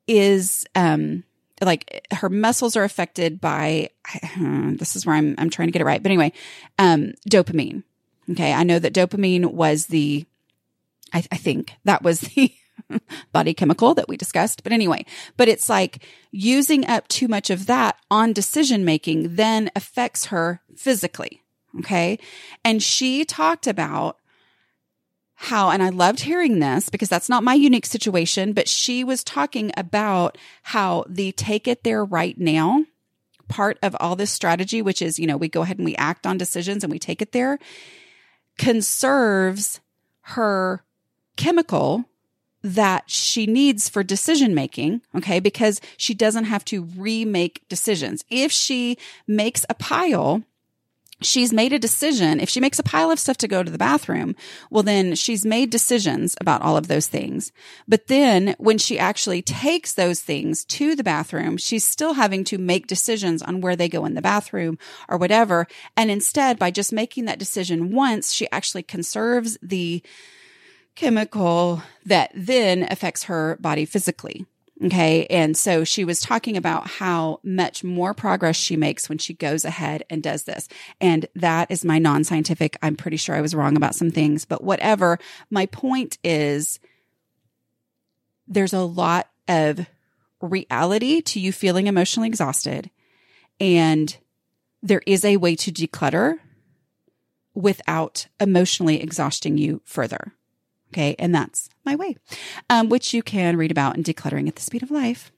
is, 0.07 0.65
um, 0.75 1.23
like 1.61 2.05
her 2.11 2.29
muscles 2.29 2.75
are 2.75 2.83
affected 2.83 3.41
by 3.41 3.89
this 4.35 4.95
is 4.95 5.05
where 5.05 5.15
I'm 5.15 5.35
I'm 5.37 5.49
trying 5.49 5.67
to 5.67 5.71
get 5.71 5.81
it 5.81 5.85
right. 5.85 6.01
But 6.01 6.11
anyway, 6.11 6.31
um 6.79 7.13
dopamine. 7.29 7.83
Okay. 8.31 8.53
I 8.53 8.63
know 8.63 8.79
that 8.79 8.93
dopamine 8.93 9.53
was 9.53 9.87
the 9.87 10.25
I, 11.13 11.23
I 11.31 11.37
think 11.37 11.73
that 11.85 12.03
was 12.03 12.21
the 12.21 12.53
body 13.31 13.53
chemical 13.53 13.93
that 13.95 14.07
we 14.07 14.17
discussed. 14.17 14.63
But 14.63 14.73
anyway, 14.73 15.05
but 15.35 15.47
it's 15.47 15.69
like 15.69 16.03
using 16.31 16.85
up 16.85 17.07
too 17.07 17.27
much 17.27 17.49
of 17.49 17.65
that 17.67 17.97
on 18.11 18.33
decision 18.33 18.85
making 18.85 19.35
then 19.35 19.69
affects 19.75 20.25
her 20.27 20.61
physically. 20.75 21.41
Okay. 21.79 22.19
And 22.63 22.81
she 22.81 23.25
talked 23.25 23.67
about 23.67 24.17
how, 25.39 25.69
and 25.69 25.83
I 25.83 25.89
loved 25.89 26.21
hearing 26.21 26.59
this 26.59 26.89
because 26.89 27.09
that's 27.09 27.29
not 27.29 27.43
my 27.43 27.53
unique 27.53 27.85
situation, 27.85 28.53
but 28.53 28.67
she 28.67 29.03
was 29.03 29.23
talking 29.23 29.71
about 29.77 30.35
how 30.63 31.05
the 31.07 31.31
take 31.31 31.67
it 31.67 31.83
there 31.83 32.03
right 32.03 32.37
now 32.39 32.85
part 33.47 33.77
of 33.81 33.95
all 33.99 34.15
this 34.15 34.31
strategy, 34.31 34.81
which 34.81 35.01
is, 35.01 35.19
you 35.19 35.27
know, 35.27 35.37
we 35.37 35.47
go 35.47 35.61
ahead 35.61 35.77
and 35.77 35.85
we 35.85 35.95
act 35.95 36.25
on 36.25 36.37
decisions 36.37 36.83
and 36.83 36.91
we 36.91 36.99
take 36.99 37.21
it 37.21 37.31
there, 37.31 37.59
conserves 38.57 39.79
her 40.21 40.83
chemical 41.35 42.05
that 42.63 43.09
she 43.09 43.45
needs 43.45 43.87
for 43.87 44.03
decision 44.03 44.53
making. 44.55 45.01
Okay. 45.15 45.39
Because 45.39 45.79
she 45.97 46.13
doesn't 46.13 46.45
have 46.45 46.65
to 46.65 46.83
remake 46.97 47.61
decisions. 47.69 48.25
If 48.29 48.51
she 48.51 48.97
makes 49.27 49.65
a 49.69 49.75
pile, 49.75 50.43
she's 51.21 51.53
made 51.53 51.73
a 51.73 51.79
decision. 51.79 52.39
If 52.39 52.49
she 52.49 52.59
makes 52.59 52.79
a 52.79 52.83
pile 52.83 53.11
of 53.11 53.19
stuff 53.19 53.37
to 53.37 53.47
go 53.47 53.63
to 53.63 53.71
the 53.71 53.77
bathroom, 53.77 54.35
well, 54.69 54.83
then 54.83 55.15
she's 55.15 55.45
made 55.45 55.69
decisions 55.69 56.35
about 56.39 56.61
all 56.61 56.77
of 56.77 56.87
those 56.87 57.07
things. 57.07 57.51
But 57.87 58.07
then 58.07 58.55
when 58.57 58.77
she 58.77 58.99
actually 58.99 59.41
takes 59.41 59.93
those 59.93 60.21
things 60.21 60.63
to 60.65 60.95
the 60.95 61.03
bathroom, 61.03 61.57
she's 61.57 61.83
still 61.83 62.13
having 62.13 62.43
to 62.45 62.57
make 62.57 62.87
decisions 62.87 63.41
on 63.41 63.61
where 63.61 63.75
they 63.75 63.89
go 63.89 64.05
in 64.05 64.13
the 64.13 64.21
bathroom 64.21 64.77
or 65.09 65.17
whatever. 65.17 65.67
And 65.95 66.11
instead, 66.11 66.59
by 66.59 66.71
just 66.71 66.93
making 66.93 67.25
that 67.25 67.39
decision 67.39 67.91
once, 67.91 68.33
she 68.33 68.49
actually 68.51 68.83
conserves 68.83 69.57
the 69.61 70.03
chemical 70.95 71.83
that 72.05 72.31
then 72.33 72.87
affects 72.89 73.23
her 73.23 73.57
body 73.59 73.85
physically. 73.85 74.45
Okay. 74.83 75.25
And 75.27 75.57
so 75.57 75.83
she 75.83 76.05
was 76.05 76.21
talking 76.21 76.55
about 76.55 76.87
how 76.87 77.39
much 77.43 77.83
more 77.83 78.13
progress 78.13 78.55
she 78.55 78.75
makes 78.75 79.09
when 79.09 79.17
she 79.17 79.33
goes 79.33 79.65
ahead 79.65 80.03
and 80.09 80.21
does 80.21 80.43
this. 80.43 80.67
And 81.01 81.25
that 81.35 81.71
is 81.71 81.83
my 81.83 81.97
non 81.97 82.23
scientific. 82.23 82.77
I'm 82.81 82.95
pretty 82.95 83.17
sure 83.17 83.35
I 83.35 83.41
was 83.41 83.55
wrong 83.55 83.75
about 83.75 83.95
some 83.95 84.11
things, 84.11 84.45
but 84.45 84.63
whatever. 84.63 85.17
My 85.49 85.65
point 85.65 86.19
is 86.23 86.79
there's 88.47 88.73
a 88.73 88.81
lot 88.81 89.29
of 89.47 89.87
reality 90.41 91.21
to 91.21 91.39
you 91.39 91.51
feeling 91.51 91.87
emotionally 91.87 92.27
exhausted. 92.27 92.91
And 93.59 94.15
there 94.83 95.01
is 95.07 95.25
a 95.25 95.37
way 95.37 95.55
to 95.55 95.71
declutter 95.71 96.37
without 97.55 98.27
emotionally 98.39 99.01
exhausting 99.01 99.57
you 99.57 99.81
further. 99.85 100.33
Okay. 100.93 101.15
And 101.19 101.33
that's 101.33 101.69
my 101.85 101.95
way, 101.95 102.15
um, 102.69 102.89
which 102.89 103.13
you 103.13 103.21
can 103.21 103.57
read 103.57 103.71
about 103.71 103.97
in 103.97 104.03
Decluttering 104.03 104.47
at 104.47 104.55
the 104.55 104.61
Speed 104.61 104.83
of 104.83 104.91
Life. 104.91 105.31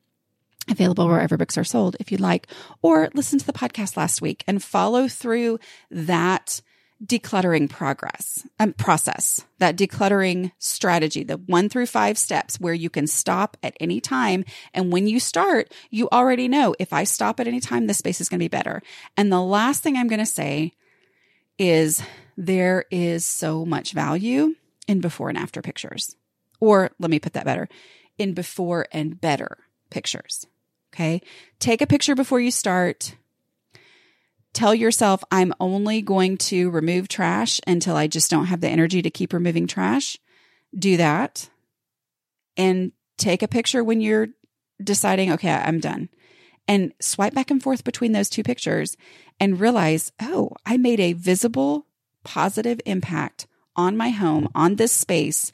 Available 0.69 1.07
wherever 1.07 1.35
books 1.35 1.57
are 1.57 1.63
sold 1.63 1.95
if 1.99 2.11
you'd 2.11 2.21
like, 2.21 2.47
or 2.83 3.09
listen 3.15 3.39
to 3.39 3.45
the 3.45 3.53
podcast 3.53 3.97
last 3.97 4.21
week 4.21 4.43
and 4.45 4.61
follow 4.61 5.07
through 5.07 5.59
that 5.89 6.61
decluttering 7.03 7.69
progress 7.69 8.45
um, 8.59 8.73
process, 8.73 9.45
that 9.59 9.77
decluttering 9.77 10.51
strategy, 10.59 11.23
the 11.23 11.37
one 11.37 11.69
through 11.69 11.85
five 11.85 12.17
steps 12.17 12.59
where 12.59 12.73
you 12.73 12.89
can 12.89 13.07
stop 13.07 13.57
at 13.63 13.75
any 13.79 14.01
time. 14.01 14.43
And 14.73 14.91
when 14.91 15.07
you 15.07 15.19
start, 15.19 15.73
you 15.89 16.09
already 16.11 16.47
know 16.47 16.75
if 16.77 16.91
I 16.91 17.05
stop 17.05 17.39
at 17.39 17.47
any 17.47 17.61
time, 17.61 17.87
the 17.87 17.93
space 17.93 18.19
is 18.19 18.29
going 18.29 18.39
to 18.39 18.43
be 18.43 18.49
better. 18.49 18.81
And 19.15 19.31
the 19.31 19.41
last 19.41 19.81
thing 19.81 19.95
I'm 19.95 20.07
going 20.07 20.19
to 20.19 20.25
say 20.25 20.73
is 21.57 22.03
there 22.37 22.85
is 22.91 23.25
so 23.25 23.65
much 23.65 23.93
value 23.93 24.55
in 24.89 24.99
before 24.99 25.29
and 25.29 25.37
after 25.37 25.61
pictures. 25.61 26.15
Or 26.59 26.91
let 26.99 27.11
me 27.11 27.19
put 27.19 27.33
that 27.33 27.45
better 27.45 27.69
in 28.17 28.33
before 28.33 28.87
and 28.91 29.21
better 29.21 29.59
pictures. 29.89 30.45
Okay. 30.93 31.21
Take 31.59 31.81
a 31.81 31.87
picture 31.87 32.15
before 32.15 32.39
you 32.39 32.51
start. 32.51 33.15
Tell 34.51 34.73
yourself, 34.73 35.23
I'm 35.31 35.53
only 35.59 36.01
going 36.01 36.37
to 36.37 36.71
remove 36.71 37.07
trash 37.07 37.61
until 37.67 37.95
I 37.95 38.07
just 38.07 38.31
don't 38.31 38.47
have 38.47 38.61
the 38.61 38.67
energy 38.67 39.03
to 39.03 39.11
keep 39.11 39.31
removing 39.31 39.67
trash. 39.67 40.17
Do 40.77 40.97
that. 40.97 41.49
And 42.57 42.91
take 43.17 43.43
a 43.43 43.47
picture 43.47 43.83
when 43.83 44.01
you're 44.01 44.29
deciding, 44.83 45.31
okay, 45.33 45.51
I'm 45.51 45.79
done. 45.79 46.09
And 46.67 46.93
swipe 46.99 47.35
back 47.35 47.51
and 47.51 47.61
forth 47.61 47.83
between 47.83 48.11
those 48.11 48.29
two 48.29 48.43
pictures 48.43 48.97
and 49.39 49.59
realize, 49.59 50.11
oh, 50.21 50.51
I 50.65 50.77
made 50.77 50.99
a 50.99 51.13
visible 51.13 51.85
positive 52.23 52.81
impact 52.85 53.47
on 53.79 53.95
my 53.95 54.09
home, 54.09 54.49
on 54.53 54.75
this 54.75 54.91
space, 54.91 55.53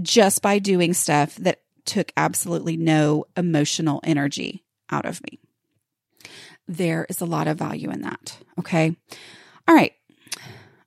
just 0.00 0.40
by 0.40 0.58
doing 0.58 0.94
stuff 0.94 1.36
that 1.36 1.60
took 1.84 2.12
absolutely 2.16 2.78
no 2.78 3.26
emotional 3.36 4.00
energy 4.04 4.64
out 4.90 5.04
of 5.04 5.22
me. 5.24 5.38
There 6.66 7.06
is 7.10 7.20
a 7.20 7.26
lot 7.26 7.46
of 7.46 7.58
value 7.58 7.90
in 7.90 8.00
that. 8.00 8.38
Okay. 8.58 8.96
All 9.68 9.74
right. 9.74 9.92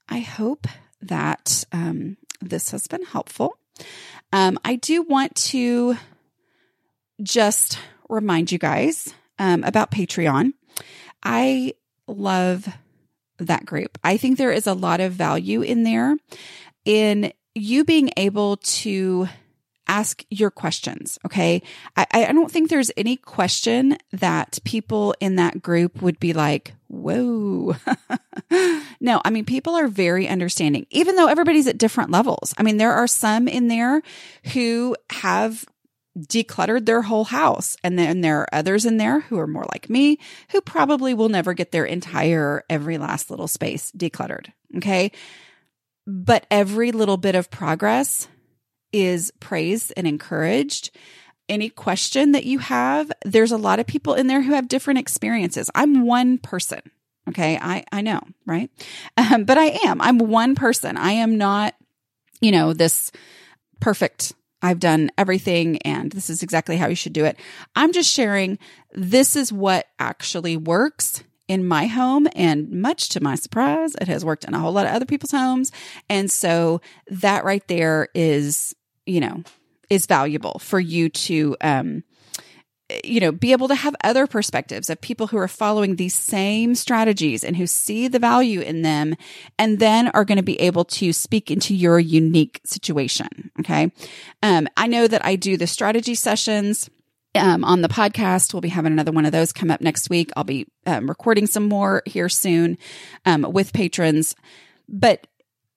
I 0.10 0.20
hope 0.20 0.66
that 1.02 1.66
um, 1.72 2.18
this 2.42 2.72
has 2.72 2.88
been 2.88 3.04
helpful. 3.04 3.58
Um, 4.32 4.58
I 4.66 4.76
do 4.78 5.04
want 5.04 5.36
to 5.36 5.98
just 7.22 7.78
remind 8.10 8.52
you 8.52 8.58
guys 8.58 9.14
um, 9.38 9.64
about 9.64 9.92
Patreon. 9.92 10.54
I 11.22 11.74
love 12.08 12.68
that 13.48 13.66
group. 13.66 13.98
I 14.04 14.18
think 14.18 14.38
there 14.38 14.52
is 14.52 14.68
a 14.68 14.74
lot 14.74 15.00
of 15.00 15.14
value 15.14 15.62
in 15.62 15.84
there 15.84 16.18
in 16.86 17.32
you 17.56 17.84
being 17.84 18.12
able 18.18 18.58
to 18.58 19.28
ask 19.88 20.24
your 20.30 20.50
questions. 20.50 21.20
Okay. 21.26 21.62
I, 21.96 22.06
I 22.12 22.32
don't 22.32 22.52
think 22.52 22.70
there's 22.70 22.92
any 22.96 23.18
question 23.18 23.98
that 24.14 24.60
people 24.64 25.14
in 25.20 25.36
that 25.36 25.62
group 25.62 26.02
would 26.02 26.20
be 26.20 26.34
like, 26.34 26.74
whoa. 26.88 27.76
no, 29.02 29.22
I 29.26 29.30
mean, 29.30 29.46
people 29.46 29.76
are 29.76 29.88
very 29.88 30.28
understanding, 30.28 30.88
even 30.90 31.16
though 31.16 31.28
everybody's 31.28 31.68
at 31.68 31.78
different 31.78 32.12
levels. 32.12 32.54
I 32.58 32.64
mean, 32.64 32.78
there 32.78 32.94
are 32.94 33.08
some 33.08 33.48
in 33.48 33.68
there 33.68 34.02
who 34.54 34.96
have 35.10 35.66
decluttered 36.18 36.86
their 36.86 37.02
whole 37.02 37.24
house. 37.24 37.76
And 37.84 37.98
then 37.98 38.22
there 38.22 38.42
are 38.42 38.48
others 38.54 38.86
in 38.86 38.98
there 38.98 39.22
who 39.22 39.40
are 39.40 39.48
more 39.48 39.66
like 39.72 39.90
me, 39.90 40.20
who 40.52 40.62
probably 40.62 41.14
will 41.14 41.30
never 41.30 41.54
get 41.54 41.72
their 41.72 41.86
entire, 41.86 42.64
every 42.70 42.98
last 42.98 43.32
little 43.32 43.48
space 43.48 43.92
decluttered. 43.92 44.48
Okay. 44.78 45.12
But 46.06 46.46
every 46.52 46.92
little 46.92 47.18
bit 47.18 47.34
of 47.34 47.50
progress 47.50 48.28
is 48.92 49.32
praised 49.40 49.92
and 49.98 50.06
encouraged. 50.06 50.92
any 51.50 51.70
question 51.70 52.32
that 52.32 52.46
you 52.46 52.60
have, 52.60 53.12
there's 53.26 53.52
a 53.52 53.58
lot 53.58 53.80
of 53.80 53.88
people 53.88 54.14
in 54.14 54.28
there 54.28 54.42
who 54.42 54.54
have 54.54 54.68
different 54.68 55.00
experiences. 55.00 55.70
I'm 55.76 56.06
one 56.06 56.38
person. 56.38 56.82
Okay. 57.30 57.58
I, 57.62 57.84
I 57.92 58.02
know, 58.02 58.22
right? 58.46 58.70
Um, 59.18 59.46
but 59.46 59.58
I 59.58 59.80
am. 59.86 60.02
I'm 60.02 60.18
one 60.18 60.56
person. 60.56 60.98
I 60.98 61.14
am 61.14 61.38
not, 61.38 61.74
you 62.42 62.52
know, 62.52 62.74
this 62.74 63.12
perfect. 63.80 64.34
I've 64.64 64.80
done 64.80 65.12
everything 65.18 65.78
and 65.80 66.12
this 66.12 66.30
is 66.30 66.42
exactly 66.42 66.78
how 66.78 66.88
you 66.88 66.96
should 66.96 67.14
do 67.14 67.26
it. 67.26 67.38
I'm 67.76 67.92
just 67.92 68.10
sharing 68.10 68.58
this 68.94 69.36
is 69.36 69.52
what 69.52 69.88
actually 70.00 70.56
works 70.58 71.24
in 71.50 71.68
my 71.68 71.88
home. 71.88 72.28
And 72.34 72.72
much 72.72 73.10
to 73.10 73.22
my 73.22 73.36
surprise, 73.36 73.94
it 74.00 74.08
has 74.08 74.24
worked 74.24 74.46
in 74.46 74.54
a 74.54 74.60
whole 74.60 74.72
lot 74.72 74.86
of 74.86 74.94
other 74.94 75.06
people's 75.06 75.32
homes. 75.32 75.72
And 76.10 76.32
so 76.32 76.82
that 77.08 77.44
right 77.44 77.68
there 77.68 78.08
is, 78.16 78.74
you 79.06 79.20
know, 79.20 79.44
is 79.90 80.06
valuable 80.06 80.60
for 80.60 80.80
you 80.80 81.10
to, 81.10 81.58
um, 81.60 82.04
you 83.04 83.20
know, 83.20 83.32
be 83.32 83.52
able 83.52 83.68
to 83.68 83.76
have 83.76 83.96
other 84.04 84.28
perspectives 84.28 84.90
of 84.90 85.02
people 85.02 85.28
who 85.28 85.38
are 85.38 85.48
following 85.48 85.96
these 85.96 86.16
same 86.16 86.76
strategies 86.76 87.44
and 87.44 87.58
who 87.58 87.68
see 87.68 88.08
the 88.08 88.20
value 88.20 88.62
in 88.62 88.82
them 88.82 89.16
and 89.58 89.80
then 89.80 90.10
are 90.10 90.26
going 90.26 90.38
to 90.38 90.44
be 90.44 90.60
able 90.62 90.86
to 90.86 91.14
speak 91.14 91.52
into 91.52 91.76
your 91.76 92.00
unique 92.00 92.62
situation. 92.66 93.52
Okay. 93.60 93.92
Um, 94.42 94.68
I 94.78 94.88
know 94.88 95.08
that 95.08 95.26
I 95.26 95.36
do 95.36 95.58
the 95.58 95.68
strategy 95.68 96.16
sessions 96.16 96.90
um, 97.36 97.64
on 97.64 97.82
the 97.82 97.88
podcast. 97.90 98.54
We'll 98.54 98.62
be 98.62 98.70
having 98.70 98.92
another 98.92 99.12
one 99.12 99.26
of 99.26 99.32
those 99.32 99.52
come 99.52 99.72
up 99.72 99.82
next 99.82 100.10
week. 100.10 100.32
I'll 100.36 100.44
be 100.44 100.68
um, 100.86 101.08
recording 101.08 101.48
some 101.48 101.68
more 101.68 102.04
here 102.06 102.30
soon 102.30 102.78
um, 103.26 103.42
with 103.52 103.74
patrons. 103.74 104.36
But 104.88 105.28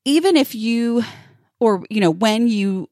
even 0.04 0.36
if 0.36 0.54
you, 0.54 1.02
or, 1.60 1.84
you 1.90 2.00
know, 2.00 2.10
when 2.10 2.48
you 2.48 2.88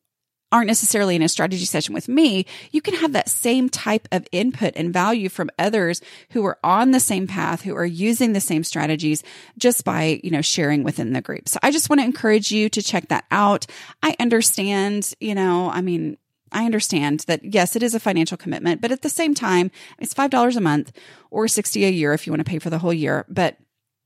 aren't 0.55 0.69
necessarily 0.69 1.17
in 1.17 1.23
a 1.23 1.29
strategy 1.29 1.65
session 1.65 1.95
with 1.95 2.09
me, 2.09 2.47
you 2.71 2.81
can 2.81 2.95
have 2.95 3.13
that 3.13 3.29
same 3.29 3.69
type 3.69 4.07
of 4.13 4.25
input 4.31 4.73
and 4.77 4.93
value 4.93 5.29
from 5.29 5.51
others 5.59 6.01
who 6.31 6.47
are 6.47 6.59
on 6.63 6.93
the 6.93 7.01
same 7.01 7.27
path, 7.27 7.63
who 7.63 7.75
are 7.75 7.85
using 7.85 8.33
the 8.33 8.41
same 8.41 8.63
strategies 8.63 9.25
just 9.59 9.85
by, 9.85 10.21
you 10.23 10.31
know, 10.31 10.41
sharing 10.41 10.85
within 10.85 11.13
the 11.13 11.21
group. 11.21 11.49
So 11.49 11.59
I 11.65 11.73
just 11.73 11.91
want 11.91 12.01
to 12.01 12.05
encourage 12.05 12.53
you 12.53 12.69
to 12.69 12.83
check 12.83 13.09
that 13.09 13.25
out. 13.33 13.67
I 14.01 14.15
understand, 14.21 15.13
you 15.19 15.35
know, 15.35 15.71
I 15.71 15.81
mean, 15.81 16.19
I 16.53 16.67
understand 16.67 17.25
that 17.27 17.45
yes, 17.45 17.75
it 17.75 17.83
is 17.83 17.97
a 17.97 18.01
financial 18.01 18.37
commitment, 18.37 18.81
but 18.81 18.93
at 18.93 19.03
the 19.03 19.09
same 19.09 19.35
time, 19.35 19.73
it's 19.99 20.15
$5 20.15 20.57
a 20.57 20.61
month 20.61 20.93
or 21.33 21.49
60 21.49 21.85
a 21.85 21.91
year 21.91 22.15
if 22.15 22.29
you 22.29 22.33
want 22.33 22.47
to 22.47 22.49
pay 22.49 22.61
for 22.61 22.71
the 22.71 22.79
whole 22.79 22.95
year. 22.95 23.27
But, 23.29 23.57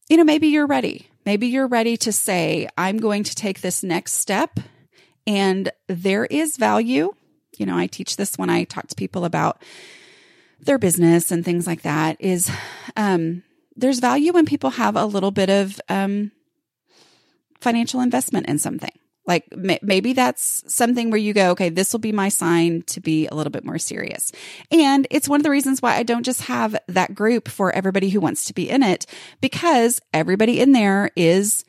you 0.09 0.17
know, 0.17 0.25
maybe 0.25 0.49
you're 0.49 0.67
ready. 0.67 1.11
Maybe 1.27 1.49
you're 1.49 1.67
ready 1.67 1.99
to 1.99 2.11
say, 2.11 2.71
I'm 2.79 2.97
going 2.97 3.25
to 3.25 3.35
take 3.35 3.61
this 3.61 3.83
next 3.83 4.15
step 4.15 4.59
and 5.29 5.71
there 5.89 6.25
is 6.25 6.57
value. 6.57 7.13
You 7.59 7.67
know, 7.67 7.77
I 7.77 7.87
teach 7.87 8.17
this 8.17 8.37
when 8.37 8.49
I 8.49 8.65
talk 8.65 8.89
to 8.89 8.95
people 8.97 9.27
about 9.27 9.63
their 10.59 10.79
business 10.79 11.31
and 11.31 11.45
things 11.45 11.67
like 11.67 11.83
that 11.83 12.17
is, 12.19 12.51
um, 12.97 13.45
there's 13.77 14.01
value 14.01 14.33
when 14.33 14.47
people 14.47 14.71
have 14.71 14.97
a 14.97 15.05
little 15.05 15.31
bit 15.31 15.51
of, 15.51 15.81
um, 15.89 16.33
financial 17.61 18.01
investment 18.01 18.49
in 18.49 18.59
something. 18.59 18.91
Like 19.27 19.45
maybe 19.83 20.15
that's 20.15 20.65
something 20.73 21.11
where 21.11 21.19
you 21.19 21.35
go, 21.35 21.51
okay, 21.51 21.69
this 21.69 21.93
will 21.93 22.01
be 22.01 22.13
my 22.13 22.31
sign 22.31 22.83
to 22.87 22.99
be 22.99 23.27
a 23.27 23.35
little 23.35 23.51
bit 23.51 23.65
more 23.65 23.79
serious. 23.79 24.33
And 24.71 25.07
it's 25.11 25.29
one 25.29 25.39
of 25.39 25.45
the 25.45 25.51
reasons 25.51 25.83
why 25.83 25.97
I 25.97 26.03
don't 26.03 26.23
just 26.23 26.43
have 26.43 26.75
that 26.89 27.15
group 27.15 27.49
for 27.49 27.71
everybody 27.71 28.09
who 28.09 28.21
wants 28.21 28.45
to 28.45 28.55
be 28.55 28.71
in 28.71 28.83
it 28.83 29.05
because 29.43 30.01
everybody 30.15 30.61
in 30.61 30.73
there 30.73 31.11
is 31.15 31.65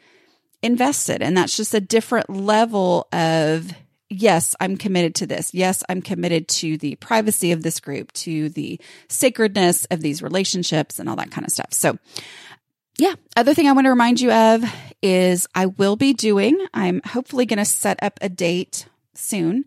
invested. 0.62 1.22
And 1.22 1.38
that's 1.38 1.56
just 1.56 1.74
a 1.74 1.80
different 1.80 2.30
level 2.30 3.08
of 3.12 3.72
yes, 4.10 4.56
I'm 4.60 4.76
committed 4.76 5.16
to 5.16 5.28
this. 5.28 5.54
Yes, 5.54 5.84
I'm 5.88 6.02
committed 6.02 6.48
to 6.48 6.78
the 6.78 6.96
privacy 6.96 7.52
of 7.52 7.62
this 7.62 7.80
group, 7.80 8.12
to 8.14 8.50
the 8.50 8.80
sacredness 9.08 9.86
of 9.86 10.02
these 10.02 10.24
relationships 10.24 11.00
and 11.00 11.08
all 11.08 11.16
that 11.18 11.32
kind 11.32 11.46
of 11.46 11.54
stuff. 11.54 11.74
So 11.74 11.98
yeah, 12.98 13.14
other 13.38 13.54
thing 13.54 13.68
I 13.68 13.72
want 13.72 13.86
to 13.86 13.92
remind 13.92 14.20
you 14.20 14.32
of 14.32 14.64
is 15.02 15.48
I 15.56 15.68
will 15.68 15.96
be 15.96 16.14
doing, 16.14 16.66
I'm 16.74 17.02
hopefully 17.06 17.46
going 17.46 17.60
to 17.60 17.66
set 17.66 18.02
up 18.04 18.20
a 18.22 18.28
date 18.28 18.88
soon 19.14 19.64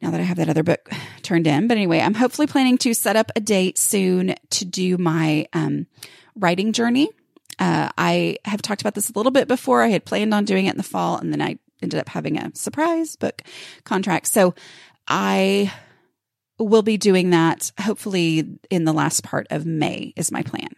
now 0.00 0.10
that 0.10 0.20
I 0.20 0.24
have 0.24 0.38
that 0.38 0.48
other 0.48 0.62
book 0.62 0.90
turned 1.22 1.46
in. 1.46 1.68
But 1.68 1.76
anyway, 1.76 2.00
I'm 2.00 2.14
hopefully 2.14 2.46
planning 2.46 2.78
to 2.78 2.94
set 2.94 3.16
up 3.16 3.30
a 3.36 3.40
date 3.40 3.78
soon 3.78 4.34
to 4.50 4.64
do 4.64 4.96
my 4.96 5.46
um, 5.52 5.86
writing 6.34 6.72
journey. 6.72 7.10
Uh, 7.58 7.90
I 7.96 8.36
have 8.44 8.62
talked 8.62 8.80
about 8.80 8.94
this 8.94 9.10
a 9.10 9.12
little 9.14 9.32
bit 9.32 9.48
before. 9.48 9.82
I 9.82 9.88
had 9.88 10.04
planned 10.04 10.34
on 10.34 10.44
doing 10.44 10.66
it 10.66 10.70
in 10.70 10.76
the 10.76 10.82
fall 10.82 11.18
and 11.18 11.32
then 11.32 11.40
I 11.40 11.58
ended 11.82 12.00
up 12.00 12.08
having 12.08 12.38
a 12.38 12.54
surprise 12.54 13.16
book 13.16 13.42
contract. 13.84 14.26
So 14.26 14.54
I 15.08 15.72
will 16.58 16.82
be 16.82 16.96
doing 16.96 17.30
that 17.30 17.70
hopefully 17.80 18.58
in 18.70 18.84
the 18.84 18.92
last 18.92 19.22
part 19.22 19.46
of 19.50 19.66
May 19.66 20.12
is 20.16 20.32
my 20.32 20.42
plan. 20.42 20.68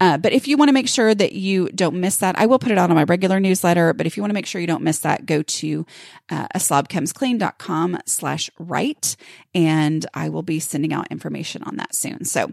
Uh, 0.00 0.16
but 0.16 0.32
if 0.32 0.48
you 0.48 0.56
want 0.56 0.70
to 0.70 0.72
make 0.72 0.88
sure 0.88 1.14
that 1.14 1.32
you 1.32 1.68
don't 1.74 2.00
miss 2.00 2.16
that, 2.18 2.38
I 2.38 2.46
will 2.46 2.58
put 2.58 2.72
it 2.72 2.78
out 2.78 2.88
on 2.88 2.96
my 2.96 3.04
regular 3.04 3.38
newsletter. 3.38 3.92
But 3.92 4.06
if 4.06 4.16
you 4.16 4.22
want 4.22 4.30
to 4.30 4.34
make 4.34 4.46
sure 4.46 4.60
you 4.60 4.66
don't 4.66 4.82
miss 4.82 5.00
that, 5.00 5.26
go 5.26 5.42
to 5.42 5.86
uh, 6.30 6.48
aslobcomesclean.com 6.54 7.98
slash 8.06 8.48
write 8.58 9.16
and 9.54 10.06
I 10.14 10.30
will 10.30 10.42
be 10.42 10.60
sending 10.60 10.94
out 10.94 11.08
information 11.10 11.62
on 11.64 11.76
that 11.76 11.94
soon. 11.94 12.24
So, 12.24 12.50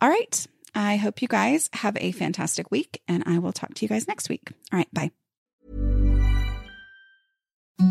all 0.00 0.08
right. 0.08 0.46
I 0.74 0.96
hope 0.96 1.22
you 1.22 1.28
guys 1.28 1.70
have 1.74 1.96
a 1.98 2.12
fantastic 2.12 2.70
week 2.70 3.00
and 3.08 3.22
I 3.26 3.38
will 3.38 3.52
talk 3.52 3.74
to 3.74 3.84
you 3.84 3.88
guys 3.88 4.08
next 4.08 4.28
week. 4.28 4.50
All 4.72 4.78
right. 4.78 4.92
Bye. 4.92 5.10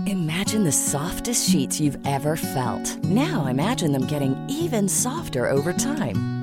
Imagine 0.05 0.63
the 0.63 0.71
softest 0.71 1.49
sheets 1.49 1.79
you've 1.79 1.97
ever 2.05 2.35
felt. 2.37 3.03
Now 3.03 3.47
imagine 3.47 3.91
them 3.91 4.07
getting 4.07 4.35
even 4.49 4.87
softer 4.87 5.49
over 5.49 5.73
time. 5.73 6.42